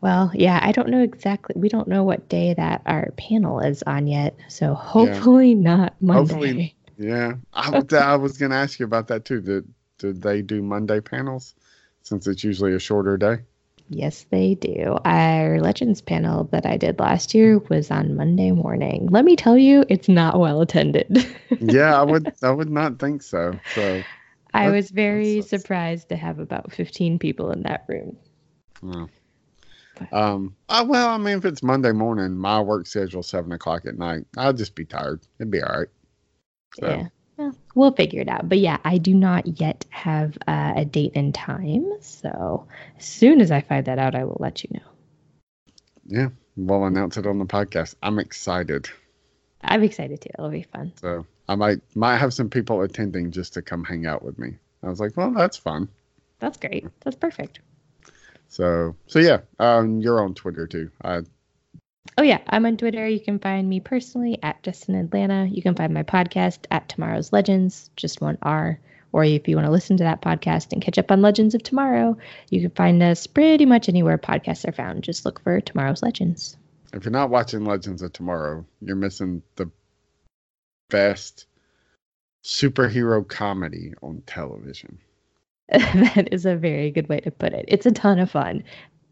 [0.00, 1.54] Well, yeah, I don't know exactly.
[1.58, 4.36] We don't know what day that our panel is on yet.
[4.48, 6.20] So hopefully not Monday.
[6.32, 7.34] Hopefully- yeah.
[7.52, 7.70] I
[8.16, 9.40] was going to ask you about that too.
[9.40, 11.54] Did, did they do Monday panels
[12.02, 13.38] since it's usually a shorter day?
[13.92, 14.96] Yes, they do.
[15.04, 19.08] Our Legends panel that I did last year was on Monday morning.
[19.10, 21.26] Let me tell you, it's not well attended.
[21.60, 22.32] yeah, I would.
[22.40, 23.58] I would not think so.
[23.74, 24.00] So,
[24.54, 28.16] I was very surprised to have about 15 people in that room.
[28.80, 29.06] yeah.
[30.12, 30.56] Um.
[30.68, 34.24] uh, well, I mean, if it's Monday morning, my work schedule seven o'clock at night.
[34.36, 35.20] I'll just be tired.
[35.38, 35.88] It'd be all right.
[36.78, 37.08] So, Yeah.
[37.36, 38.48] Well, we'll figure it out.
[38.48, 41.90] But yeah, I do not yet have uh, a date and time.
[42.00, 42.66] So
[42.98, 44.90] as soon as I find that out, I will let you know.
[46.06, 47.94] yeah, we'll announce it on the podcast.
[48.02, 48.88] I'm excited.
[49.62, 50.30] I'm excited too.
[50.38, 50.92] It'll be fun.
[51.00, 54.56] So I might might have some people attending just to come hang out with me.
[54.82, 55.88] I was like, well, that's fun.
[56.38, 56.86] That's great.
[57.00, 57.60] That's perfect.
[58.50, 60.90] So so yeah, um, you're on Twitter too.
[61.02, 61.22] I
[62.18, 63.06] Oh yeah, I'm on Twitter.
[63.06, 65.46] You can find me personally at Justin Atlanta.
[65.46, 68.78] You can find my podcast at Tomorrow's Legends, just one R.
[69.12, 71.62] Or if you want to listen to that podcast and catch up on Legends of
[71.62, 72.16] Tomorrow,
[72.48, 75.04] you can find us pretty much anywhere podcasts are found.
[75.04, 76.56] Just look for Tomorrow's Legends.
[76.92, 79.70] if you're not watching Legends of Tomorrow, you're missing the
[80.90, 81.46] best
[82.44, 84.98] superhero comedy on television.
[86.14, 87.64] that is a very good way to put it.
[87.68, 88.64] It's a ton of fun.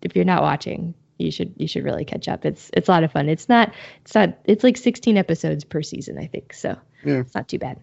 [0.03, 2.45] If you're not watching, you should you should really catch up.
[2.45, 3.29] It's it's a lot of fun.
[3.29, 6.53] It's not it's not it's like 16 episodes per season, I think.
[6.53, 7.19] So Yeah.
[7.21, 7.79] it's not too bad.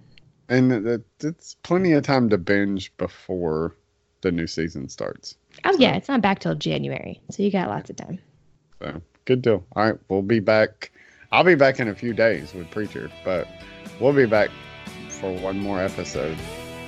[0.50, 3.76] And it, it- it's plenty of time to binge before
[4.22, 5.36] the new season starts.
[5.64, 8.20] Oh yeah, it's not back till January, so you got lots of time.
[8.82, 9.66] So good deal.
[9.76, 10.92] All right, we'll be back.
[11.32, 13.48] I'll be back in a few days with Preacher, but
[14.00, 14.50] we'll be back
[15.10, 16.38] for one more episode.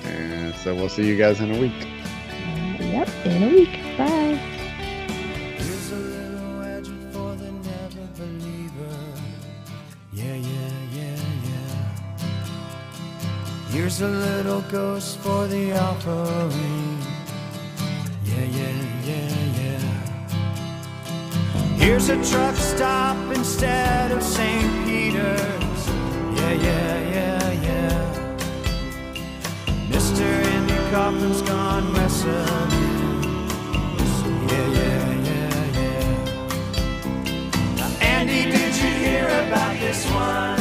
[0.04, 1.86] And so we'll see you guys in a week.
[2.80, 3.72] Yep, in a week.
[3.96, 4.38] Bye.
[5.56, 8.96] Here's a little legend for the never believer.
[10.12, 11.74] Yeah, yeah, yeah, yeah.
[13.70, 16.98] Here's a little ghost for the offering.
[18.24, 18.72] Yeah, yeah,
[19.04, 19.82] yeah, yeah.
[21.76, 24.84] Here's a truck stop instead of St.
[24.86, 25.88] Peter's.
[26.38, 26.97] Yeah, yeah, yeah,
[30.90, 32.30] coffin's gone messing.
[34.48, 36.14] Yeah, yeah, yeah, yeah.
[37.76, 40.57] Now, Andy, did you hear about this one?